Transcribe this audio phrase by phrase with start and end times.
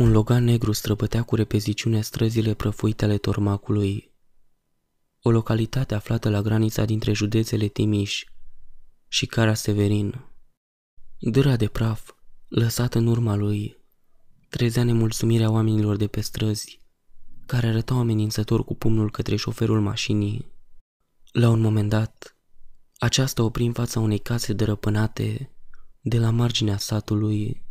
[0.00, 4.12] Un logan negru străbătea cu repeziciune străzile prăfuite ale Tormacului,
[5.22, 8.24] o localitate aflată la granița dintre județele Timiș
[9.08, 10.24] și Cara Severin.
[11.18, 12.10] Dâra de praf,
[12.48, 13.76] lăsată în urma lui,
[14.48, 16.80] trezea nemulțumirea oamenilor de pe străzi,
[17.46, 20.52] care arătau amenințător cu pumnul către șoferul mașinii.
[21.32, 22.36] La un moment dat,
[22.98, 25.50] aceasta opri în fața unei case dărăpânate
[26.00, 27.68] de la marginea satului.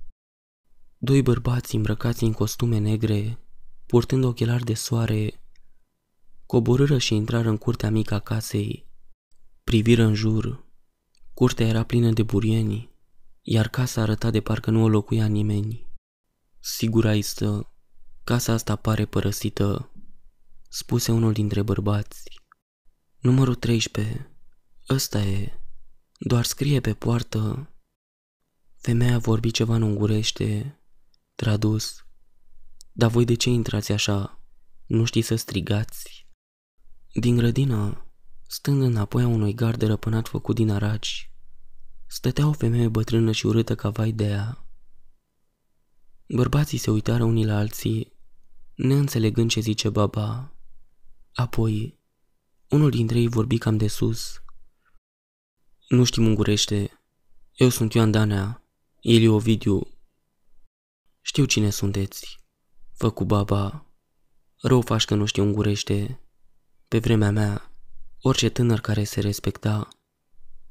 [1.02, 3.39] Doi bărbați îmbrăcați în costume negre,
[3.85, 5.44] purtând ochelari de soare,
[6.45, 8.88] coborâră și intrară în curtea mică a casei.
[9.63, 10.66] Priviră în jur.
[11.34, 12.89] Curtea era plină de burieni,
[13.41, 15.88] iar casa arăta de parcă nu o locuia nimeni.
[16.59, 17.73] Sigur ai stă,
[18.23, 19.91] casa asta pare părăsită,
[20.70, 22.23] spuse unul dintre bărbați.
[23.20, 24.31] Numărul 13,
[24.89, 25.61] ăsta e,
[26.17, 27.70] doar scrie pe poartă.
[28.75, 30.79] Femeia vorbi ceva în ungurește,
[31.40, 32.06] Tradus.
[32.92, 34.40] Dar voi de ce intrați așa?
[34.86, 36.28] Nu știți să strigați?
[37.14, 38.06] Din grădină,
[38.48, 41.31] stând înapoi a unui gard răpânat făcut din araci,
[42.08, 44.68] stătea o femeie bătrână și urâtă ca vai de ea.
[46.28, 48.14] Bărbații se uitară unii la alții,
[48.76, 50.53] neînțelegând ce zice baba.
[51.34, 52.00] Apoi,
[52.70, 54.44] unul dintre ei vorbi cam de sus.
[55.88, 57.02] Nu știm ungurește.
[57.53, 58.64] Eu sunt Ioan Danea,
[59.02, 59.98] el e Ovidiu,
[61.22, 62.39] știu cine sunteți.
[62.94, 63.86] Făcu baba.
[64.62, 66.20] Rău faci că nu știu ungurește.
[66.88, 67.73] Pe vremea mea,
[68.22, 69.88] orice tânăr care se respecta,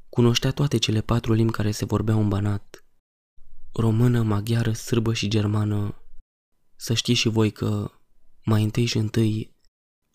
[0.09, 2.85] cunoștea toate cele patru limbi care se vorbeau în Banat.
[3.73, 6.03] Română, maghiară, sârbă și germană.
[6.77, 7.91] Să știți și voi că,
[8.45, 9.57] mai întâi și întâi,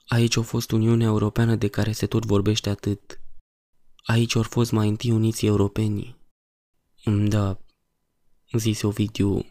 [0.08, 3.22] aici a fost Uniunea Europeană de care se tot vorbește atât.
[4.04, 6.22] Aici au fost mai întâi uniții europenii.
[7.28, 7.59] Da,
[8.58, 9.45] zise Ovidiu,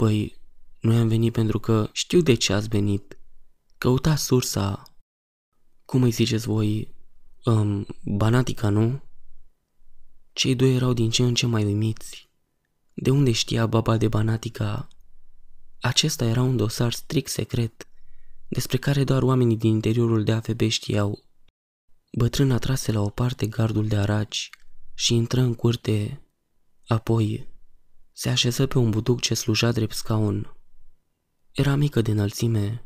[0.00, 0.36] Păi,
[0.80, 3.18] noi am venit pentru că știu de ce ați venit.
[3.78, 4.82] Căutați sursa.
[5.84, 6.94] Cum îi ziceți voi?
[7.44, 9.02] Um, banatica, nu?
[10.32, 12.30] Cei doi erau din ce în ce mai uimiți.
[12.94, 14.88] De unde știa baba de banatica?
[15.80, 17.88] Acesta era un dosar strict secret,
[18.48, 21.22] despre care doar oamenii din interiorul de AFB știau.
[22.12, 24.50] Bătrâna trase la o parte gardul de araci
[24.94, 26.22] și intră în curte.
[26.86, 27.48] Apoi,
[28.20, 30.56] se așeză pe un buduc ce sluja drept scaun.
[31.52, 32.84] Era mică de înălțime,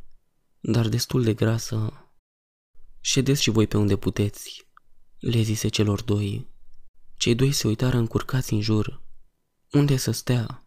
[0.60, 1.92] dar destul de grasă.
[3.00, 4.68] Ședeți și voi pe unde puteți,
[5.18, 6.48] le zise celor doi.
[7.16, 9.02] Cei doi se uitară încurcați în jur.
[9.70, 10.64] Unde să stea?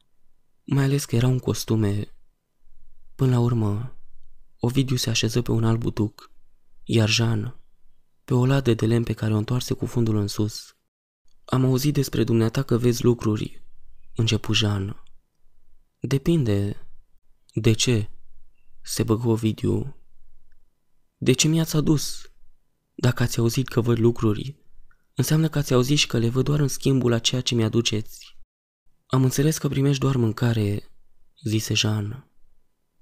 [0.64, 2.16] Mai ales că erau în costume.
[3.16, 3.98] Până la urmă,
[4.60, 6.32] Ovidiu se așeză pe un alt butuc,
[6.84, 7.60] iar Jean,
[8.24, 10.76] pe o ladă de lemn pe care o întoarse cu fundul în sus.
[11.46, 13.66] Am auzit despre dumneata că vezi lucruri
[14.20, 15.04] Începu Jean.
[16.00, 16.88] Depinde.
[17.54, 18.10] De ce?
[18.82, 19.96] Se băgă Ovidiu.
[21.18, 22.32] De ce mi-ați adus?
[22.96, 24.56] Dacă ați auzit că văd lucruri,
[25.16, 28.38] înseamnă că ați auzit și că le văd doar în schimbul a ceea ce mi-aduceți.
[29.06, 30.92] Am înțeles că primești doar mâncare,
[31.44, 32.32] zise Jean.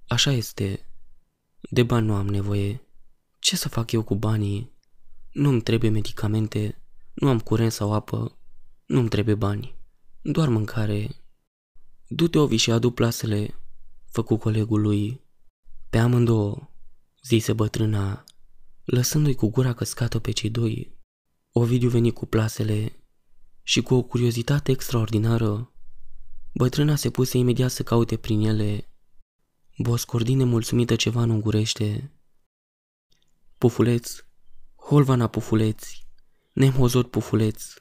[0.08, 0.90] Așa este.
[1.70, 2.88] De bani nu am nevoie.
[3.40, 4.72] Ce să fac eu cu banii?
[5.32, 6.82] Nu-mi trebuie medicamente,
[7.14, 8.38] nu am curent sau apă,
[8.86, 9.75] nu-mi trebuie bani.
[10.28, 11.16] Doar mâncare.
[12.08, 13.60] Du-te, Ovi, și adu plasele,
[14.06, 15.22] făcu colegul lui.
[15.90, 16.70] Pe amândouă,
[17.24, 18.24] zise bătrâna,
[18.84, 20.98] lăsându-i cu gura căscată pe cei doi.
[21.52, 23.00] Ovidiu veni cu plasele
[23.64, 25.72] și cu o curiozitate extraordinară,
[26.54, 28.90] bătrâna se puse imediat să caute prin ele.
[29.78, 32.12] Boscordine mulțumită ceva în ungurește.
[33.58, 34.24] Pufuleț,
[34.76, 36.08] holvana pufuleți,
[36.54, 37.74] nemhozot pufuleț.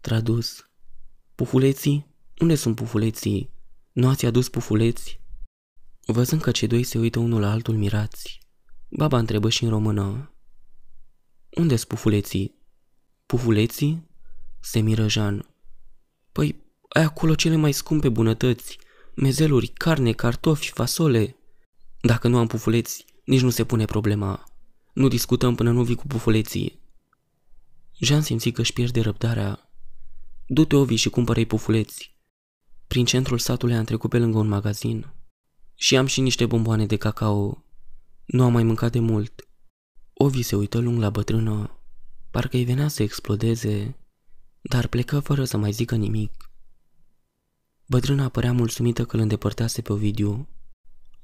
[0.00, 0.69] Tradus,
[1.40, 2.06] Pufuleții?
[2.38, 3.50] Unde sunt pufuleții?
[3.92, 5.20] Nu ați adus pufuleți?
[6.06, 8.40] Văzând că cei doi se uită unul la altul mirați,
[8.88, 10.34] baba întrebă și în română.
[11.50, 12.54] unde sunt pufuleții?
[13.26, 14.08] Pufuleții?
[14.60, 15.54] Se miră Jean.
[16.32, 18.78] Păi, ai acolo cele mai scumpe bunătăți,
[19.14, 21.36] mezeluri, carne, cartofi, fasole.
[22.00, 24.44] Dacă nu am pufuleți, nici nu se pune problema.
[24.92, 26.80] Nu discutăm până nu vii cu pufuleții.
[27.98, 29.69] Jean simți că își pierde răbdarea
[30.52, 32.16] Du-te, Ovi, și cumpără-i pufuleți.
[32.86, 35.12] Prin centrul satului am trecut pe lângă un magazin.
[35.74, 37.64] Și am și niște bomboane de cacao.
[38.24, 39.48] Nu am mai mâncat de mult.
[40.12, 41.80] Ovi se uită lung la bătrână.
[42.30, 43.96] Parcă îi venea să explodeze,
[44.60, 46.50] dar plecă fără să mai zică nimic.
[47.86, 50.48] Bătrâna părea mulțumită că îl îndepărtase pe Ovidiu.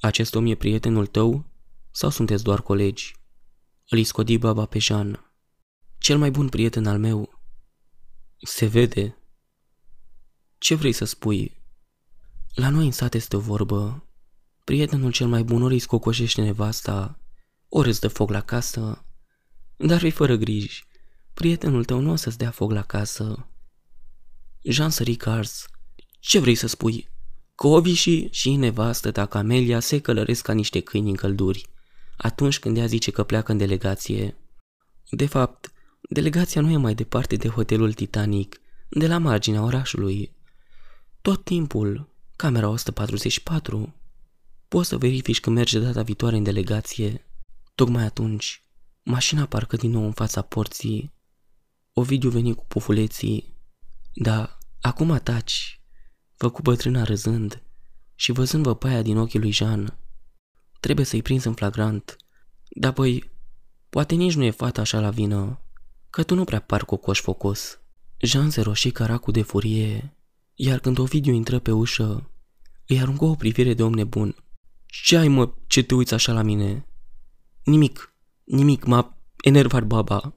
[0.00, 1.44] Acest om e prietenul tău
[1.90, 3.16] sau sunteți doar colegi?
[3.88, 5.32] Îl scodi baba pe Jean.
[5.98, 7.35] Cel mai bun prieten al meu,
[8.42, 9.16] se vede.
[10.58, 11.62] Ce vrei să spui?
[12.54, 14.06] La noi în sat este o vorbă.
[14.64, 17.18] Prietenul cel mai bun ori îi scocoșește nevasta,
[17.68, 19.04] ori îți dă foc la casă,
[19.76, 20.84] dar fi fără griji.
[21.34, 23.48] Prietenul tău nu o să-ți dea foc la casă.
[24.62, 25.66] Jean Săricars,
[26.20, 27.08] ce vrei să spui?
[27.54, 31.68] Covi și, și nevastă ta Camelia se călăresc ca niște câini în călduri,
[32.16, 34.36] atunci când ea zice că pleacă în delegație.
[35.10, 35.72] De fapt,
[36.08, 40.36] delegația nu e mai departe de hotelul Titanic, de la marginea orașului.
[41.20, 43.94] Tot timpul, camera 144.
[44.68, 47.26] Poți să verifici că merge data viitoare în delegație.
[47.74, 48.62] Tocmai atunci,
[49.02, 51.14] mașina parcă din nou în fața porții.
[51.92, 53.56] Ovidiu veni cu pufuleții.
[54.12, 55.80] Da, acum ataci,
[56.36, 57.62] făcu bătrâna râzând
[58.14, 59.98] și văzând văpaia din ochii lui Jean.
[60.80, 62.16] Trebuie să-i prins în flagrant.
[62.68, 63.30] Dar păi,
[63.88, 65.60] poate nici nu e fata așa la vină,
[66.16, 67.80] că tu nu prea par cocoș focos.
[68.18, 70.16] Jean se roșii caracul de furie,
[70.54, 72.30] iar când Ovidiu intră pe ușă,
[72.86, 74.36] îi aruncă o privire de om nebun.
[74.86, 76.86] Ce ai, mă, ce te uiți așa la mine?
[77.64, 78.14] Nimic,
[78.44, 80.34] nimic, m-a enervat baba.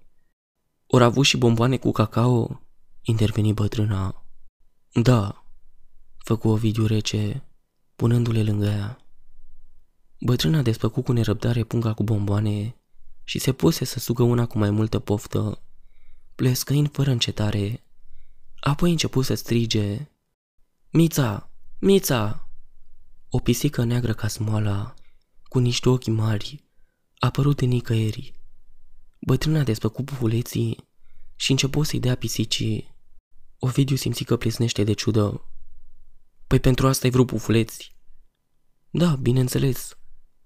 [0.87, 2.61] Ori avut și bomboane cu cacao?
[3.01, 4.25] Interveni bătrâna.
[4.93, 5.45] Da,
[6.17, 7.43] făcu Ovidiu rece,
[7.95, 8.97] punându-le lângă ea.
[10.19, 12.75] Bătrâna despăcu cu nerăbdare punga cu bomboane
[13.23, 15.63] și se puse să sugă una cu mai multă poftă,
[16.39, 17.83] plescăind fără încetare.
[18.59, 20.11] Apoi început să strige.
[20.89, 21.51] Mița!
[21.79, 22.49] Mița!
[23.29, 24.93] O pisică neagră ca smoala,
[25.43, 26.63] cu niște ochi mari,
[27.17, 28.39] a apărut în nicăieri.
[29.19, 30.89] Bătrâna despăcu pufuleții
[31.35, 32.95] și început să-i dea pisicii.
[33.57, 35.49] Ovidiu simți că plesnește de ciudă.
[36.47, 37.95] Păi pentru asta ai vrut pufuleți?
[38.89, 39.97] Da, bineînțeles.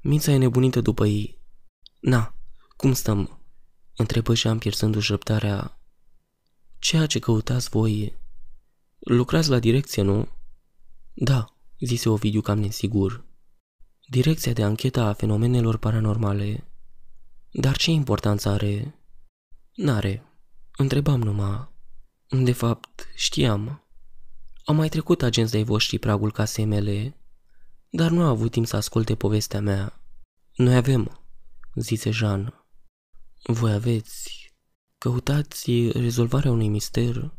[0.01, 1.42] Mița e nebunită după ei.
[2.00, 2.36] Na,
[2.75, 3.46] cum stăm?
[3.96, 5.78] Întrebă Jean pierzându-și răbdarea.
[6.83, 8.18] Ceea ce căutați voi...
[9.00, 10.27] Lucrați la direcție, nu?
[11.13, 13.25] Da, zise Ovidiu cam nesigur.
[14.07, 16.68] Direcția de anchetă a fenomenelor paranormale.
[17.51, 19.00] Dar ce importanță are?
[19.74, 20.24] N-are.
[20.77, 21.69] Întrebam numai.
[22.30, 23.83] De fapt, știam.
[24.65, 27.18] Au mai trecut agenți de-ai voștri pragul casei mele,
[27.89, 30.01] dar nu a avut timp să asculte povestea mea.
[30.56, 31.19] Noi avem,
[31.75, 32.65] zise Jean.
[33.44, 34.43] Voi aveți.
[35.03, 37.33] Căutați rezolvarea unui mister.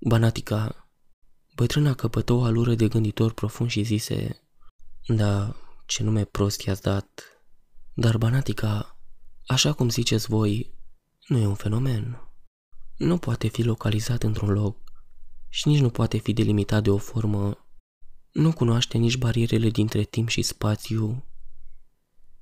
[0.00, 0.88] Banatica.
[1.54, 4.42] Bătrâna căpătă o alură de gânditor profund și zise
[5.06, 7.22] Da, ce nume prost i-ați dat.
[7.94, 8.98] Dar Banatica,
[9.46, 10.74] așa cum ziceți voi,
[11.26, 12.30] nu e un fenomen.
[12.96, 14.76] Nu poate fi localizat într-un loc
[15.48, 17.66] și nici nu poate fi delimitat de o formă.
[18.32, 21.24] Nu cunoaște nici barierele dintre timp și spațiu.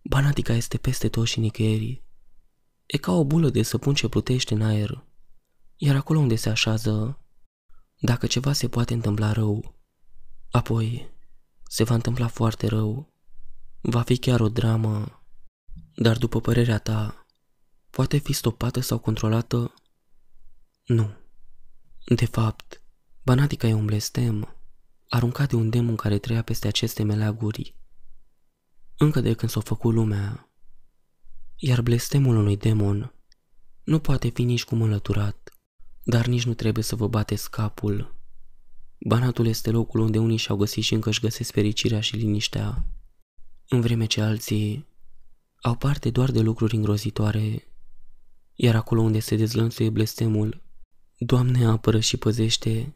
[0.02, 2.06] Banatica este peste tot și nicăieri.
[2.86, 5.04] E ca o bulă de săpun ce plutește în aer.
[5.76, 7.20] Iar acolo unde se așează,
[7.98, 9.74] dacă ceva se poate întâmpla rău,
[10.50, 11.14] apoi
[11.68, 13.12] se va întâmpla foarte rău.
[13.80, 15.22] Va fi chiar o dramă.
[15.94, 17.26] Dar după părerea ta,
[17.90, 19.74] poate fi stopată sau controlată?
[20.84, 21.14] Nu.
[22.14, 22.82] De fapt,
[23.22, 24.56] Banatica e un blestem,
[25.08, 27.76] aruncat de un demon care trăia peste aceste meleaguri.
[28.96, 30.45] Încă de când s-a făcut lumea,
[31.56, 33.14] iar blestemul unui demon
[33.85, 35.50] nu poate fi nici cum înlăturat,
[36.03, 38.14] dar nici nu trebuie să vă bateți capul.
[38.99, 42.86] Banatul este locul unde unii și-au găsit și încă își găsesc fericirea și liniștea,
[43.69, 44.86] în vreme ce alții
[45.60, 47.69] au parte doar de lucruri îngrozitoare,
[48.55, 50.65] iar acolo unde se dezlănțuie blestemul,
[51.19, 52.94] Doamne apără și păzește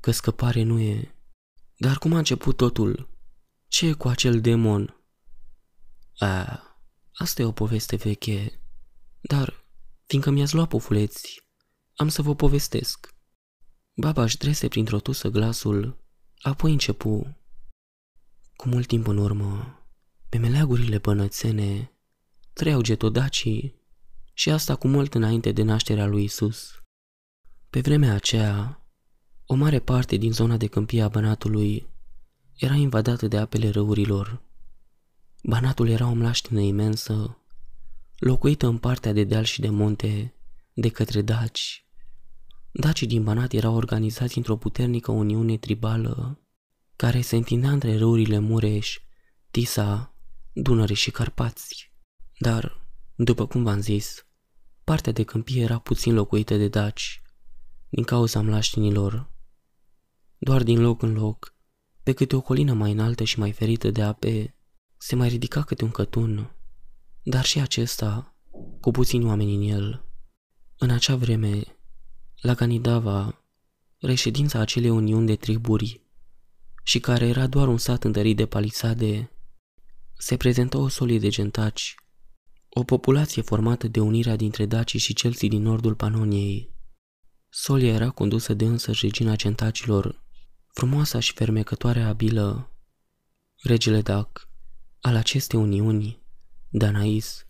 [0.00, 1.14] că scăpare nu e.
[1.76, 3.08] Dar cum a început totul?
[3.68, 5.02] Ce e cu acel demon?
[6.18, 6.62] A,
[7.12, 8.60] asta e o poveste veche.
[9.20, 9.64] Dar,
[10.06, 11.42] fiindcă mi-ați luat pofuleți,
[11.94, 13.14] am să vă povestesc.
[13.94, 15.98] Babaș își drese printr-o tusă glasul,
[16.40, 17.36] apoi începu.
[18.56, 19.82] Cu mult timp în urmă,
[20.28, 21.92] pe meleagurile bănățene,
[22.52, 23.74] trăiau getodacii
[24.32, 26.82] și asta cu mult înainte de nașterea lui Isus.
[27.70, 28.86] Pe vremea aceea,
[29.46, 31.86] o mare parte din zona de câmpie a Banatului
[32.56, 34.42] era invadată de apele râurilor.
[35.42, 37.38] Banatul era o mlaștină imensă,
[38.18, 40.34] locuită în partea de deal și de munte
[40.74, 41.86] de către daci.
[42.72, 46.40] Dacii din Banat erau organizați într-o puternică uniune tribală
[46.96, 48.98] care se întindea între râurile Mureș,
[49.50, 50.14] Tisa,
[50.52, 51.92] Dunăre și Carpați.
[52.38, 54.26] Dar, după cum v-am zis,
[54.84, 57.22] partea de câmpie era puțin locuită de daci,
[57.88, 59.30] din cauza mlaștinilor
[60.44, 61.54] doar din loc în loc,
[62.02, 64.56] pe câte o colină mai înaltă și mai ferită de ape,
[65.04, 66.56] se mai ridica câte un cătun,
[67.22, 68.34] dar și acesta,
[68.80, 70.04] cu puțini oameni în el.
[70.76, 71.62] În acea vreme,
[72.40, 73.44] la Ganidava,
[73.98, 76.02] reședința acelei uniuni de triburi,
[76.82, 79.30] și care era doar un sat întărit de palisade,
[80.18, 81.94] se prezentă o solie de gentaci,
[82.68, 86.74] o populație formată de unirea dintre dacii și celții din nordul Panoniei.
[87.48, 90.22] Solia era condusă de însă regina gentacilor,
[90.72, 92.70] frumoasa și fermecătoare abilă.
[93.62, 94.50] Regele Dac,
[95.04, 96.22] al acestei uniuni,
[96.68, 97.46] Danais,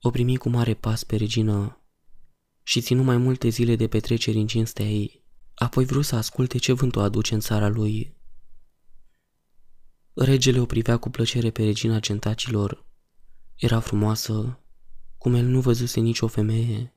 [0.00, 1.80] o primi cu mare pas pe regină
[2.62, 5.24] și ținu mai multe zile de petreceri în cinstea ei.
[5.54, 8.16] Apoi vrut să asculte ce vânt o aduce în țara lui.
[10.14, 12.86] Regele o privea cu plăcere pe regina centacilor.
[13.56, 14.60] Era frumoasă,
[15.18, 16.94] cum el nu văzuse nicio femeie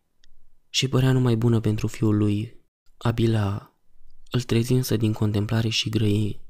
[0.69, 2.65] și părea numai bună pentru fiul lui.
[2.97, 3.77] Abila
[4.31, 6.41] îl trezi însă din contemplare și grăi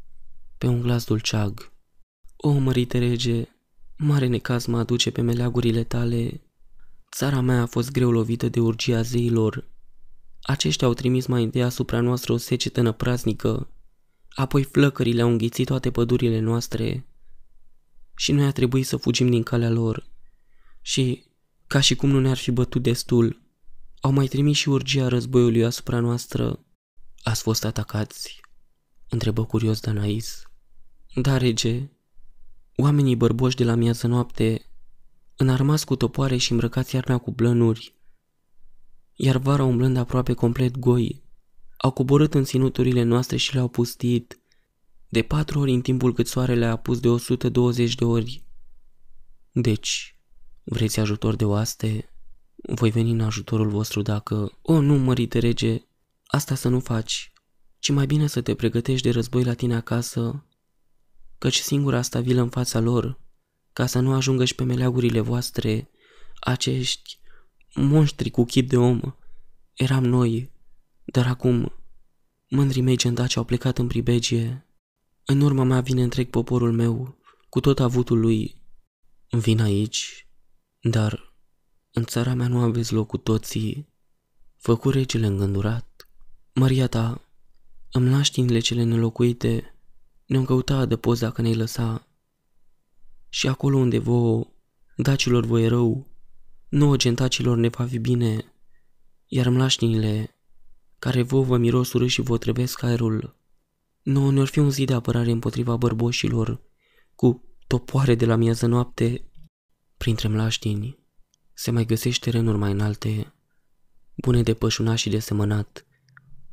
[0.58, 1.74] pe un glas dulceag.
[2.38, 3.48] O, mărite rege,
[3.98, 6.42] mare necaz mă aduce pe meleagurile tale.
[7.12, 9.68] Țara mea a fost greu lovită de urgia zeilor.
[10.42, 13.70] Aceștia au trimis mai întâi asupra noastră o secetă năpraznică
[14.36, 17.08] Apoi flăcările au înghițit toate pădurile noastre
[18.16, 20.06] și noi a trebuit să fugim din calea lor.
[20.82, 21.26] Și,
[21.68, 23.42] ca și cum nu ne-ar fi bătut destul,
[24.00, 26.66] au mai trimis și urgia războiului asupra noastră.
[27.24, 28.42] Ați fost atacați?
[29.10, 30.44] Întrebă curios Danais.
[31.16, 31.90] Da, rege.
[32.76, 34.66] Oamenii bărboși de la miază noapte,
[35.36, 37.96] înarmați cu topoare și îmbrăcați iarna cu blănuri,
[39.14, 41.24] iar vara umblând aproape complet goi,
[41.78, 44.40] au coborât în ținuturile noastre și le-au pustit.
[45.10, 48.44] De patru ori în timpul cât soarele a pus de 120 de ori.
[49.52, 50.20] Deci,
[50.64, 52.10] vreți ajutor de oaste?
[52.56, 54.52] Voi veni în ajutorul vostru dacă...
[54.62, 55.82] O, nu, mărite rege,
[56.26, 57.32] asta să nu faci,
[57.80, 60.46] ci mai bine să te pregătești de război la tine acasă,
[61.38, 63.20] căci singura asta vilă în fața lor,
[63.74, 65.90] ca să nu ajungă și pe meleagurile voastre
[66.40, 67.20] acești
[67.74, 69.02] monștri cu chip de om.
[69.74, 70.52] Eram noi,
[71.06, 71.74] dar acum,
[72.50, 74.66] mândrii mei gendaci au plecat în pribegie.
[75.26, 77.18] În urma mea vine întreg poporul meu,
[77.50, 78.56] cu tot avutul lui.
[79.30, 80.28] Vin aici,
[80.82, 81.34] dar
[81.92, 83.88] în țara mea nu aveți loc cu toții.
[84.58, 86.10] Făcu regele îngândurat.
[86.54, 87.22] Maria ta,
[87.92, 89.75] îmi lași inile cele nelocuite,
[90.26, 92.08] ne-am căuta adăpost dacă ne-ai lăsa.
[93.30, 94.48] Și acolo unde vouă,
[94.96, 96.08] dacilor voi rău,
[96.70, 98.54] nouă gentacilor ne va fi bine,
[99.28, 100.36] iar mlaștinile
[101.00, 103.36] care vă miros urât și vă trăvesc aerul.
[104.02, 106.62] Nu ne-or fi un zi de apărare împotriva bărboșilor,
[107.16, 109.30] cu topoare de la miază noapte.
[109.98, 111.00] Printre mlaștini
[111.54, 113.34] se mai găsește terenuri mai înalte,
[114.16, 115.86] bune de pășunat și de semănat,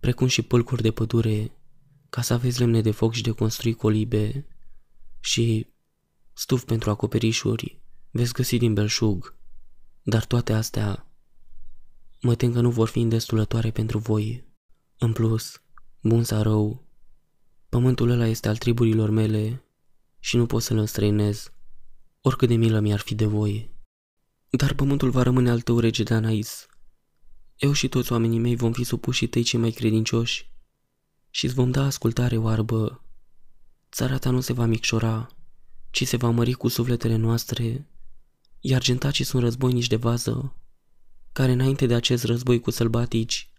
[0.00, 1.52] precum și pâlcuri de pădure,
[2.12, 4.46] ca să aveți lemne de foc și de construi colibe
[5.20, 5.66] și
[6.32, 9.36] stuf pentru acoperișuri veți găsi din belșug,
[10.02, 11.06] dar toate astea
[12.20, 14.44] Mă tem că nu vor fi îndestulătoare pentru voi.
[14.98, 15.62] În plus,
[16.00, 16.88] bun sau rău,
[17.68, 19.64] pământul ăla este al triburilor mele
[20.18, 21.52] și nu pot să-l înstrăinez,
[22.20, 23.74] oricât de milă mi-ar fi de voi.
[24.50, 26.66] Dar pământul va rămâne al tău, rege de Anais.
[27.56, 30.51] Eu și toți oamenii mei vom fi supuși tăi cei mai credincioși
[31.34, 33.04] și îți vom da ascultare oarbă.
[33.92, 35.28] Țara ta nu se va micșora,
[35.90, 37.88] ci se va mări cu sufletele noastre,
[38.60, 40.56] iar gentacii sunt războinici de vază
[41.32, 43.50] care înainte de acest război cu sălbatici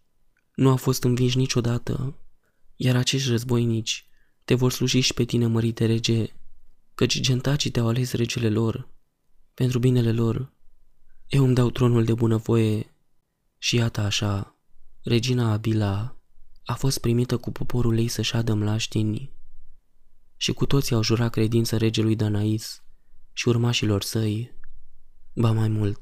[0.56, 2.18] nu a fost învinși niciodată,
[2.76, 4.06] iar acești războinici
[4.44, 6.34] te vor sluji și pe tine, mărite rege,
[6.96, 8.90] căci gentacii te-au ales regele lor,
[9.54, 10.52] pentru binele lor.
[11.28, 12.94] Eu îmi dau tronul de bunăvoie
[13.58, 14.56] și iată așa,
[15.04, 16.23] regina Abila
[16.66, 19.32] a fost primită cu poporul ei să șadă mlaștini
[20.38, 22.84] și cu toții au jurat credință regelui Danais
[23.34, 24.52] și urmașilor săi.
[25.34, 26.02] Ba mai mult,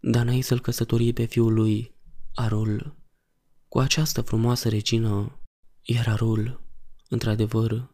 [0.00, 1.94] Danai să-l căsătorie pe fiul lui,
[2.34, 2.96] Arul,
[3.68, 5.40] cu această frumoasă regină,
[5.82, 6.64] iar Arul,
[7.08, 7.90] într-adevăr,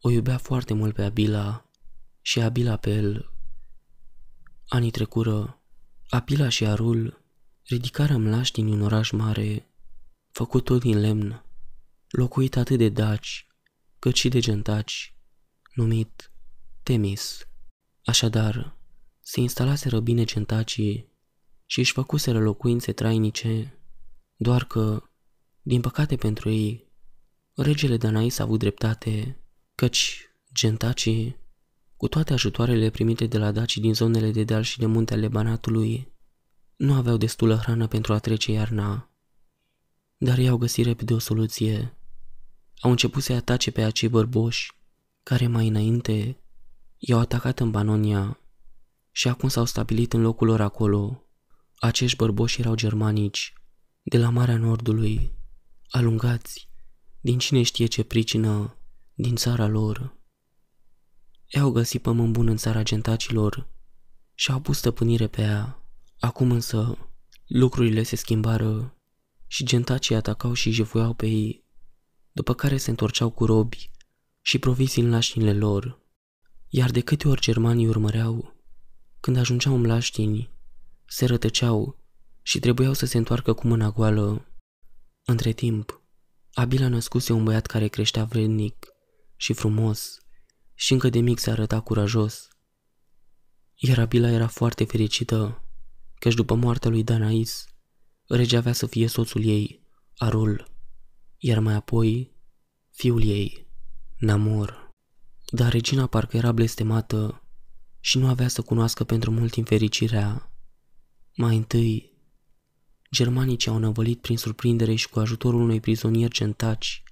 [0.00, 1.70] o iubea foarte mult pe Abila
[2.20, 3.32] și Abila pe el.
[4.68, 5.62] Anii trecură,
[6.08, 7.24] Abila și Arul
[7.66, 9.69] ridicară mlași din un oraș mare,
[10.30, 11.44] făcut tot din lemn,
[12.08, 13.46] locuit atât de daci,
[13.98, 15.14] cât și de gentaci,
[15.74, 16.32] numit
[16.82, 17.48] Temis.
[18.04, 18.76] Așadar,
[19.20, 21.08] se instalaseră bine gentacii
[21.66, 23.78] și își făcuseră locuințe trainice,
[24.36, 25.02] doar că,
[25.62, 26.88] din păcate pentru ei,
[27.54, 29.40] regele Danais a avut dreptate,
[29.74, 31.36] căci gentacii,
[31.96, 35.28] cu toate ajutoarele primite de la dacii din zonele de deal și de munte ale
[35.28, 36.12] Banatului,
[36.76, 39.09] nu aveau destulă hrană pentru a trece iarna.
[40.22, 41.96] Dar ei au găsit repede o soluție.
[42.80, 44.72] Au început să atace pe acei bărboși,
[45.22, 46.36] care mai înainte
[46.96, 48.40] i-au atacat în Banonia
[49.10, 51.24] și acum s-au stabilit în locul lor acolo,
[51.78, 53.52] acești bărboși erau germanici,
[54.02, 55.32] de la Marea Nordului,
[55.90, 56.68] alungați,
[57.20, 58.76] din cine știe ce pricină,
[59.14, 60.16] din țara lor.
[61.46, 63.68] I-au găsit pământ bun în țara gentacilor
[64.34, 65.82] și au pus stăpânire pe ea.
[66.18, 66.98] Acum însă
[67.46, 68.94] lucrurile se schimbară
[69.52, 71.64] și gentacii atacau și jefuiau pe ei,
[72.32, 73.90] după care se întorceau cu robi
[74.40, 76.00] și provizii în lașinile lor.
[76.68, 78.54] Iar de câte ori germanii urmăreau,
[79.20, 80.50] când ajungeau în laștini,
[81.06, 81.98] se rătăceau
[82.42, 84.46] și trebuiau să se întoarcă cu mâna goală.
[85.24, 86.02] Între timp,
[86.52, 88.86] Abila născuse un băiat care creștea vrednic
[89.36, 90.18] și frumos
[90.74, 92.48] și încă de mic se arăta curajos.
[93.74, 95.64] Iar Abila era foarte fericită,
[96.14, 97.64] căci după moartea lui Danais,
[98.36, 99.82] regea avea să fie soțul ei,
[100.16, 100.68] Arul,
[101.38, 102.32] iar mai apoi
[102.90, 103.66] fiul ei,
[104.18, 104.94] Namor.
[105.50, 107.42] Dar regina parcă era blestemată
[108.00, 110.52] și nu avea să cunoască pentru mult infericirea.
[111.36, 112.12] Mai întâi,
[113.12, 117.02] germanii ce au năvălit prin surprindere și cu ajutorul unui prizonier centaci,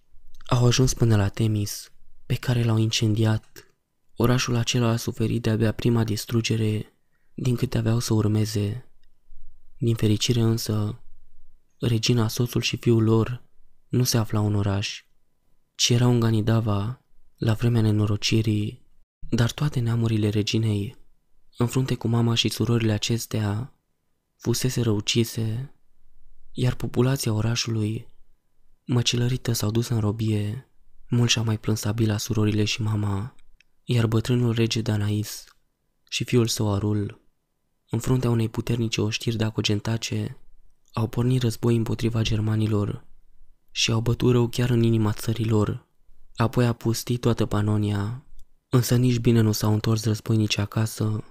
[0.47, 1.93] au ajuns până la Temis,
[2.27, 3.67] pe care l-au incendiat.
[4.17, 6.93] Orașul acela a suferit de-abia prima distrugere
[7.35, 8.89] din câte aveau să urmeze.
[9.79, 11.03] Din fericire însă,
[11.81, 13.43] regina, soțul și fiul lor
[13.89, 15.05] nu se aflau în oraș,
[15.75, 17.05] ci erau în Ganidava,
[17.37, 18.87] la vremea nenorocirii,
[19.29, 20.97] dar toate neamurile reginei,
[21.57, 23.75] în frunte cu mama și surorile acestea,
[24.37, 25.75] fusese răucise,
[26.53, 28.07] iar populația orașului,
[28.85, 30.71] măcelărită s-au dus în robie,
[31.09, 33.35] mult și-a mai plâns Abila surorile și mama,
[33.85, 35.45] iar bătrânul rege Danais
[36.09, 37.21] și fiul său Arul,
[37.91, 40.39] în fruntea unei puternice oștiri de acogentace,
[40.93, 43.05] au pornit război împotriva germanilor
[43.71, 45.87] și au bătut rău chiar în inima țărilor.
[46.37, 48.25] Apoi a pustit toată Panonia,
[48.69, 51.25] însă nici bine nu s-au întors războinici acasă,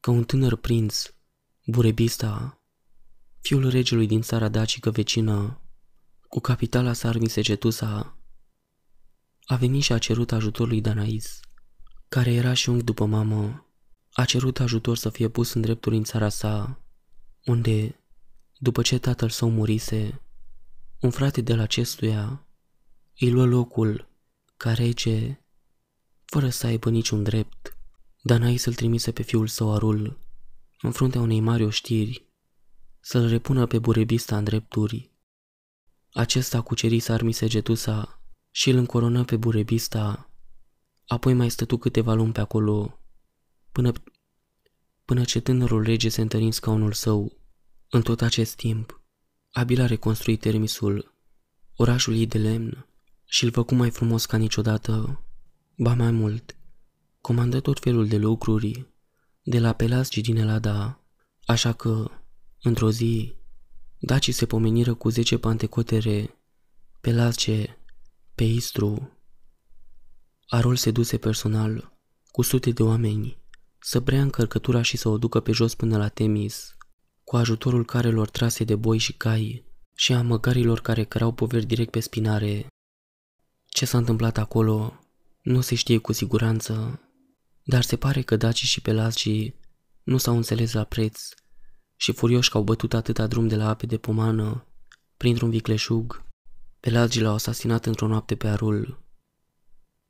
[0.00, 1.12] că un tânăr prinț,
[1.66, 2.60] Burebista,
[3.40, 5.60] fiul regelui din țara dacică vecină,
[6.28, 8.18] cu capitala Sarmisegetusa,
[9.44, 11.40] a venit și a cerut ajutor lui Danais,
[12.08, 13.66] care era și unghi după mamă.
[14.12, 16.80] A cerut ajutor să fie pus în drepturi în țara sa,
[17.44, 17.97] unde,
[18.58, 20.20] după ce tatăl său murise,
[21.00, 22.46] un frate de la acestuia
[23.18, 24.08] îi luă locul
[24.56, 25.40] ca rege,
[26.24, 27.76] fără să aibă niciun drept.
[28.22, 30.18] Danais îl trimise pe fiul său Arul,
[30.80, 32.28] în fruntea unei mari oștiri,
[33.00, 35.10] să-l repună pe burebista în drepturi.
[36.12, 40.30] Acesta cuceri Sarmisegetusa și îl încoronă pe Burebista,
[41.06, 43.00] apoi mai stătu câteva luni pe acolo,
[43.72, 43.92] până,
[45.04, 47.37] până ce tânărul rege se întări în scaunul său.
[47.90, 49.00] În tot acest timp,
[49.50, 51.14] Abil a reconstruit Termisul,
[51.76, 52.86] orașul ei de lemn,
[53.24, 55.22] și îl făcu mai frumos ca niciodată.
[55.76, 56.56] Ba mai mult,
[57.20, 58.86] comandă tot felul de lucruri,
[59.42, 61.00] de la Pelasgi din Elada,
[61.46, 62.10] așa că,
[62.62, 63.34] într-o zi,
[63.98, 66.38] dacii se pomeniră cu zece pantecotere,
[67.00, 67.78] Pelasge,
[68.34, 69.18] pe Istru,
[70.46, 71.98] Arul se duse personal,
[72.30, 73.38] cu sute de oameni,
[73.80, 76.76] să preia încărcătura și să o ducă pe jos până la Temis,
[77.28, 79.64] cu ajutorul carelor trase de boi și cai
[79.94, 82.66] și a măgarilor care cărau poveri direct pe spinare.
[83.66, 84.98] Ce s-a întâmplat acolo
[85.42, 87.00] nu se știe cu siguranță,
[87.62, 89.54] dar se pare că dacii și pelasgii
[90.02, 91.28] nu s-au înțeles la preț
[91.96, 94.66] și furioși că au bătut atâta drum de la ape de pomană
[95.16, 96.24] printr-un vicleșug
[96.80, 99.02] Pelagii l-au asasinat într-o noapte pe Arul,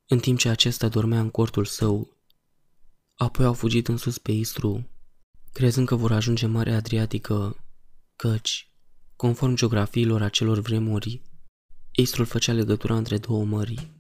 [0.07, 2.17] în timp ce acesta dormea în cortul său.
[3.15, 4.89] Apoi au fugit în sus pe Istru,
[5.59, 7.65] crezând că vor ajunge Marea Adriatică,
[8.17, 8.73] căci,
[9.17, 11.23] conform geografiilor acelor vremuri,
[11.93, 13.91] Istrul făcea legătura între două mări.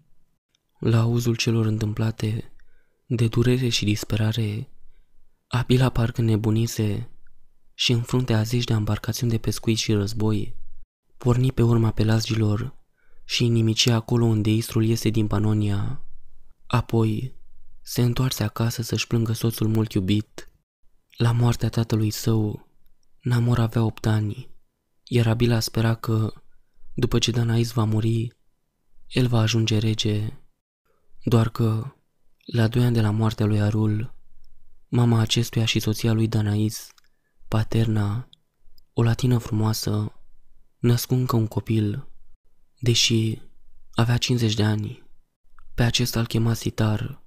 [0.79, 2.53] La auzul celor întâmplate,
[3.07, 4.68] de durere și disperare,
[5.47, 7.11] Abila parcă nebunise
[7.75, 10.57] și în fruntea zeci de embarcațiuni de pescuit și război,
[11.16, 12.77] porni pe urma pelasgilor
[13.25, 16.03] și inimici acolo unde Istrul iese din Panonia.
[16.66, 17.35] Apoi
[17.83, 20.49] se întoarse acasă să-și plângă soțul mult iubit.
[21.19, 22.69] La moartea tatălui său,
[23.21, 24.51] Namor avea opt ani,
[25.05, 26.33] iar Abila spera că,
[26.95, 28.37] după ce Danais va muri,
[29.09, 30.39] el va ajunge rege.
[31.25, 31.95] Doar că,
[32.45, 34.15] la doi ani de la moartea lui Arul,
[34.89, 36.89] mama acestuia și soția lui Danais,
[37.49, 38.29] paterna,
[38.93, 40.13] o latină frumoasă,
[40.79, 42.09] născu încă un copil,
[42.81, 43.41] deși
[43.93, 45.03] avea 50 de ani.
[45.75, 47.23] Pe acesta îl chema Sitar.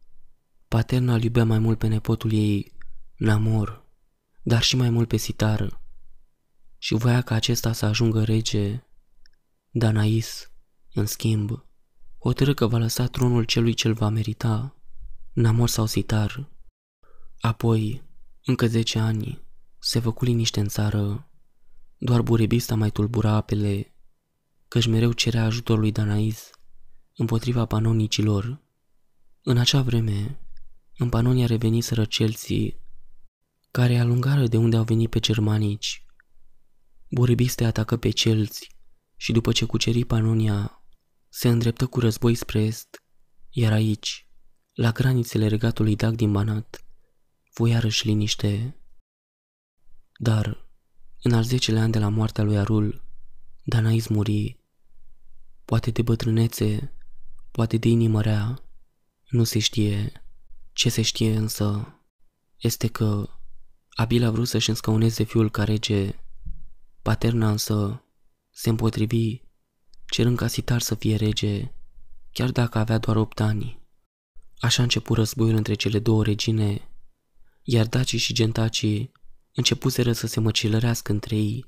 [0.68, 2.74] Paterna îl iubea mai mult pe nepotul ei,
[3.16, 3.81] Namor,
[4.42, 5.82] dar și mai mult pe Sitar.
[6.78, 8.84] Și voia ca acesta să ajungă rege.
[9.70, 10.52] Danais,
[10.94, 11.66] în schimb,
[12.20, 14.76] hotărâ că va lăsa tronul celui ce-l va merita,
[15.34, 16.50] Namor sau Sitar.
[17.40, 18.04] Apoi,
[18.46, 19.42] încă zece ani,
[19.80, 21.30] se făcu liniște în țară
[21.98, 23.94] doar burebista mai tulbura apele,
[24.68, 26.50] căci mereu cerea lui Danais
[27.16, 28.62] împotriva panonicilor.
[29.42, 30.40] În acea vreme,
[30.98, 32.81] în Panonia reveniseră celții,
[33.72, 36.06] care alungară de unde au venit pe germanici.
[37.10, 38.76] Burebiste atacă pe celți
[39.16, 40.84] și după ce cuceri Panonia,
[41.30, 43.04] se îndreptă cu război spre est,
[43.50, 44.28] iar aici,
[44.74, 46.86] la granițele regatului Dag din Banat,
[47.52, 48.76] fu iarăși liniște.
[50.18, 50.68] Dar,
[51.22, 53.04] în al zecele an de la moartea lui Arul,
[53.64, 54.60] Danais muri,
[55.66, 56.94] poate de bătrânețe,
[57.52, 58.64] poate de inimă rea,
[59.30, 60.12] nu se știe.
[60.74, 62.00] Ce se știe însă
[62.58, 63.30] este că
[63.94, 66.20] Abil a vrut să-și înscăuneze fiul ca rege,
[67.02, 68.06] paterna însă
[68.50, 69.42] se împotrivi,
[70.06, 71.74] cerând ca Sitar să fie rege,
[72.32, 73.82] chiar dacă avea doar opt ani.
[74.60, 76.90] Așa a început războiul între cele două regine,
[77.64, 79.12] iar dacii și gentacii
[79.54, 81.66] începuseră să se măcilărească între ei.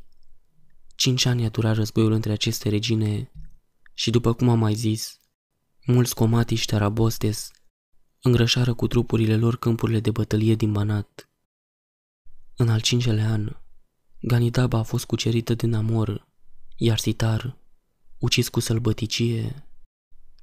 [0.95, 3.31] Cinci ani a durat războiul între aceste regine
[3.93, 5.17] și, după cum am mai zis,
[5.85, 7.51] mulți comati și tarabostes
[8.21, 11.32] îngrășară cu trupurile lor câmpurile de bătălie din Banat.
[12.55, 13.55] În al cincelea an,
[14.19, 16.27] Ganidaba a fost cucerită de Namor,
[16.75, 17.57] iar Sitar,
[18.17, 19.67] ucis cu sălbăticie,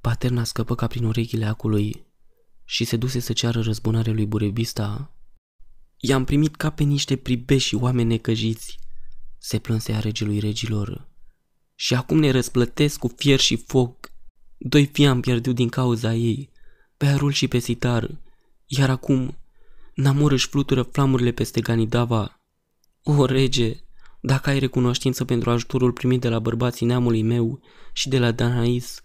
[0.01, 2.05] paterna scăpă ca prin urechile acului
[2.63, 5.13] și se duse să ceară răzbunare lui Burebista.
[5.97, 8.79] I-am primit ca pe niște pribeși și oameni necăjiți,
[9.37, 11.07] se plânsea regelui regilor.
[11.75, 14.11] Și acum ne răsplătesc cu fier și foc.
[14.57, 16.49] Doi fii am pierdut din cauza ei,
[16.97, 18.17] pe Arul și pe Sitar,
[18.65, 19.37] iar acum
[20.01, 22.41] Namor își flutură flamurile peste Ganidava.
[23.03, 23.79] O, rege,
[24.21, 27.61] dacă ai recunoștință pentru ajutorul primit de la bărbații neamului meu
[27.93, 29.01] și de la Danais,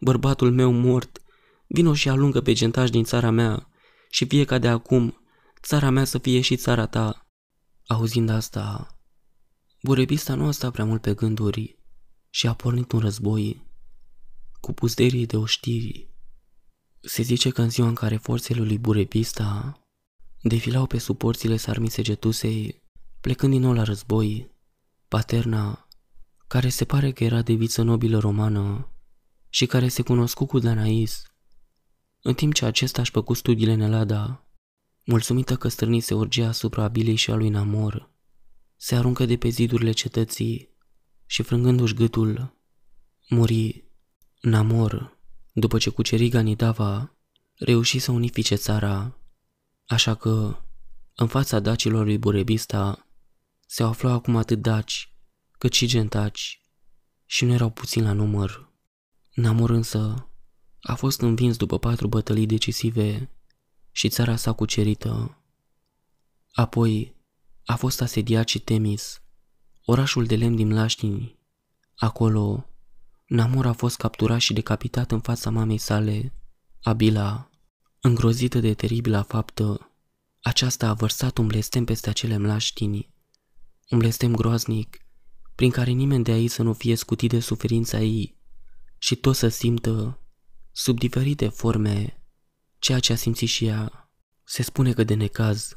[0.00, 1.22] bărbatul meu mort,
[1.66, 3.68] vino și alungă pe gentași din țara mea
[4.10, 5.20] și fie ca de acum
[5.62, 7.28] țara mea să fie și țara ta.
[7.86, 8.96] Auzind asta,
[9.82, 11.78] burebista nu a stat prea mult pe gânduri
[12.30, 13.70] și a pornit un război
[14.60, 16.10] cu puzderii de oștiri.
[17.00, 19.80] Se zice că în ziua în care forțele lui Burebista
[20.48, 22.82] defilau pe suporțile sarmise getusei,
[23.20, 24.50] plecând din nou la război,
[25.08, 25.88] paterna,
[26.46, 28.90] care se pare că era de viță nobilă romană
[29.48, 31.22] și care se cunoscu cu Danais,
[32.22, 34.48] în timp ce acesta își făcut studiile în Elada,
[35.04, 38.10] mulțumită că strânise urgea asupra Abilei și a lui Namor,
[38.76, 40.68] se aruncă de pe zidurile cetății
[41.26, 42.56] și frângându-și gâtul,
[43.28, 43.84] muri
[44.40, 45.18] Namor,
[45.52, 47.16] după ce cuceri Ganidava,
[47.54, 49.18] reuși să unifice țara,
[49.86, 50.56] așa că,
[51.14, 53.06] în fața dacilor lui Burebista,
[53.66, 55.14] se aflau acum atât daci,
[55.58, 56.60] cât și gentaci,
[57.24, 58.70] și nu erau puțin la număr.
[59.34, 60.28] Namor însă
[60.80, 63.30] a fost învins după patru bătălii decisive
[63.90, 65.42] și țara sa cucerită.
[66.52, 67.16] Apoi
[67.64, 69.22] a fost asediat și Temis,
[69.84, 71.38] orașul de lemn din Laștini.
[71.94, 72.66] Acolo,
[73.26, 76.32] Namor a fost capturat și decapitat în fața mamei sale,
[76.82, 77.50] Abila.
[78.06, 79.90] Îngrozită de teribila faptă,
[80.40, 83.14] aceasta a vărsat un blestem peste acele mlaștini,
[83.90, 85.06] un blestem groaznic,
[85.54, 88.36] prin care nimeni de aici să nu fie scutit de suferința ei
[88.98, 90.20] și tot să simtă,
[90.72, 92.22] sub diferite forme,
[92.78, 94.10] ceea ce a simțit și ea.
[94.44, 95.76] Se spune că de necaz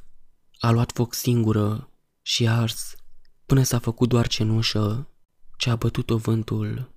[0.59, 2.95] a luat foc singură și a ars
[3.45, 5.09] până s-a făcut doar cenușă
[5.57, 6.91] ce a bătut-o vântul.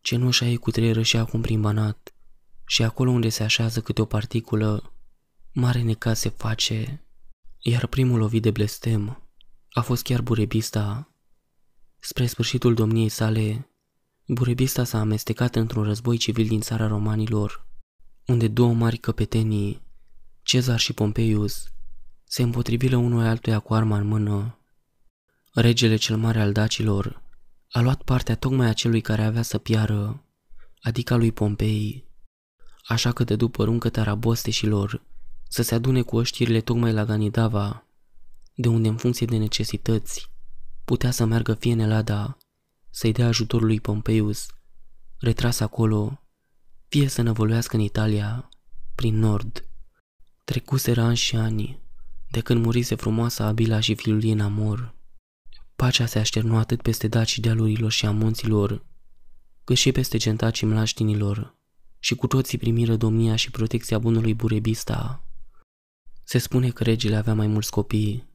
[0.00, 2.12] Cenușa ei cutrieră și acum prin banat
[2.70, 4.92] și acolo unde se așează câte o particulă,
[5.52, 7.04] mare necaz se face.
[7.58, 9.28] Iar primul lovit de blestem
[9.70, 11.12] a fost chiar Burebista.
[11.98, 13.70] Spre sfârșitul domniei sale,
[14.26, 17.66] Burebista s-a amestecat într-un război civil din țara romanilor,
[18.26, 19.82] unde două mari căpetenii,
[20.42, 21.72] Cezar și Pompeius,
[22.24, 24.58] se împotrivilă unul altuia cu arma în mână.
[25.52, 27.22] Regele cel mare al dacilor
[27.70, 30.24] a luat partea tocmai a celui care avea să piară,
[30.80, 32.07] adică lui Pompei,
[32.88, 35.02] așa că de după runcă tarabosteșilor
[35.48, 37.86] să se adune cu oștirile tocmai la Ganidava,
[38.54, 40.30] de unde în funcție de necesități
[40.84, 42.36] putea să meargă fie în Elada,
[42.90, 44.46] să-i dea ajutorul lui Pompeius,
[45.18, 46.20] retras acolo,
[46.88, 48.48] fie să năvăluiască în Italia,
[48.94, 49.68] prin nord.
[50.44, 51.80] Trecuseră ani și ani,
[52.30, 54.94] de când murise frumoasa Abila și fiul ei în amor.
[55.76, 58.84] Pacea se așternu atât peste dacii dealurilor și a munților,
[59.64, 61.57] cât și peste gentacii mlaștinilor,
[61.98, 65.24] și cu toții primiră domnia și protecția bunului Burebista.
[66.24, 68.26] Se spune că regele avea mai mulți copii.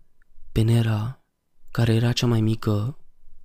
[0.52, 1.24] Penera,
[1.72, 2.98] care era cea mai mică,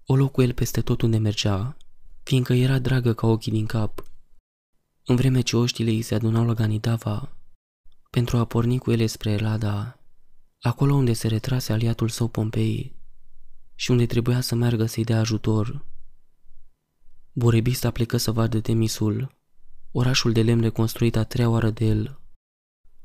[0.07, 1.77] o luă cu el peste tot unde mergea,
[2.23, 4.03] fiindcă era dragă ca ochii din cap.
[5.05, 7.37] În vreme ce oștile îi se adunau la Ganidava,
[8.11, 9.99] pentru a porni cu ele spre Elada,
[10.61, 12.97] acolo unde se retrase aliatul său Pompei
[13.75, 15.85] și unde trebuia să meargă să-i dea ajutor.
[17.33, 19.38] Burebista plecă să vadă Temisul,
[19.93, 22.21] orașul de lemn reconstruit a treia oară de el.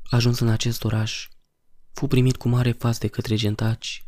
[0.04, 1.28] Ajuns în acest oraș,
[1.92, 4.06] fu primit cu mare faz de către gentaci,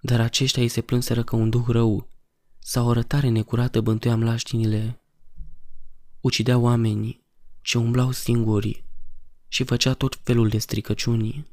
[0.00, 2.08] dar aceștia îi se plânseră că un duh rău
[2.58, 5.00] sau o rătare necurată bântuia mlaștinile.
[6.20, 7.20] Ucidea oameni
[7.62, 8.84] ce umblau singuri
[9.48, 11.46] și făcea tot felul de stricăciuni.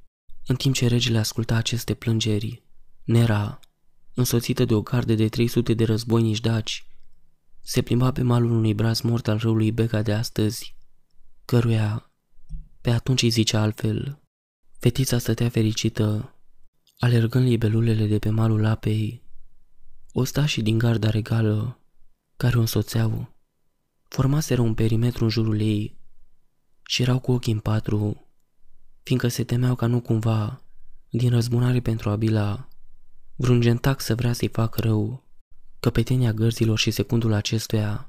[0.46, 2.64] În timp ce regele asculta aceste plângeri,
[3.04, 3.60] Nera,
[4.14, 6.86] însoțită de o gardă de 300 de războinici daci,
[7.70, 10.76] se plimba pe malul unui braz mort al râului Bega de astăzi,
[11.46, 12.12] căruia,
[12.82, 14.22] pe atunci îi zicea altfel,
[14.80, 16.36] fetița stătea fericită,
[17.00, 19.24] alergând libelulele de pe malul apei,
[20.12, 21.80] ostașii din garda regală,
[22.38, 23.36] care o însoțeau,
[24.04, 25.98] formaseră un perimetru în jurul ei
[26.86, 28.28] și erau cu ochii în patru,
[29.04, 30.62] fiindcă se temeau ca nu cumva,
[31.10, 32.68] din răzbunare pentru Abila,
[33.36, 35.27] vreun gentac să vrea să-i facă rău.
[35.80, 38.08] Căpetenia gărzilor și secundul acestuia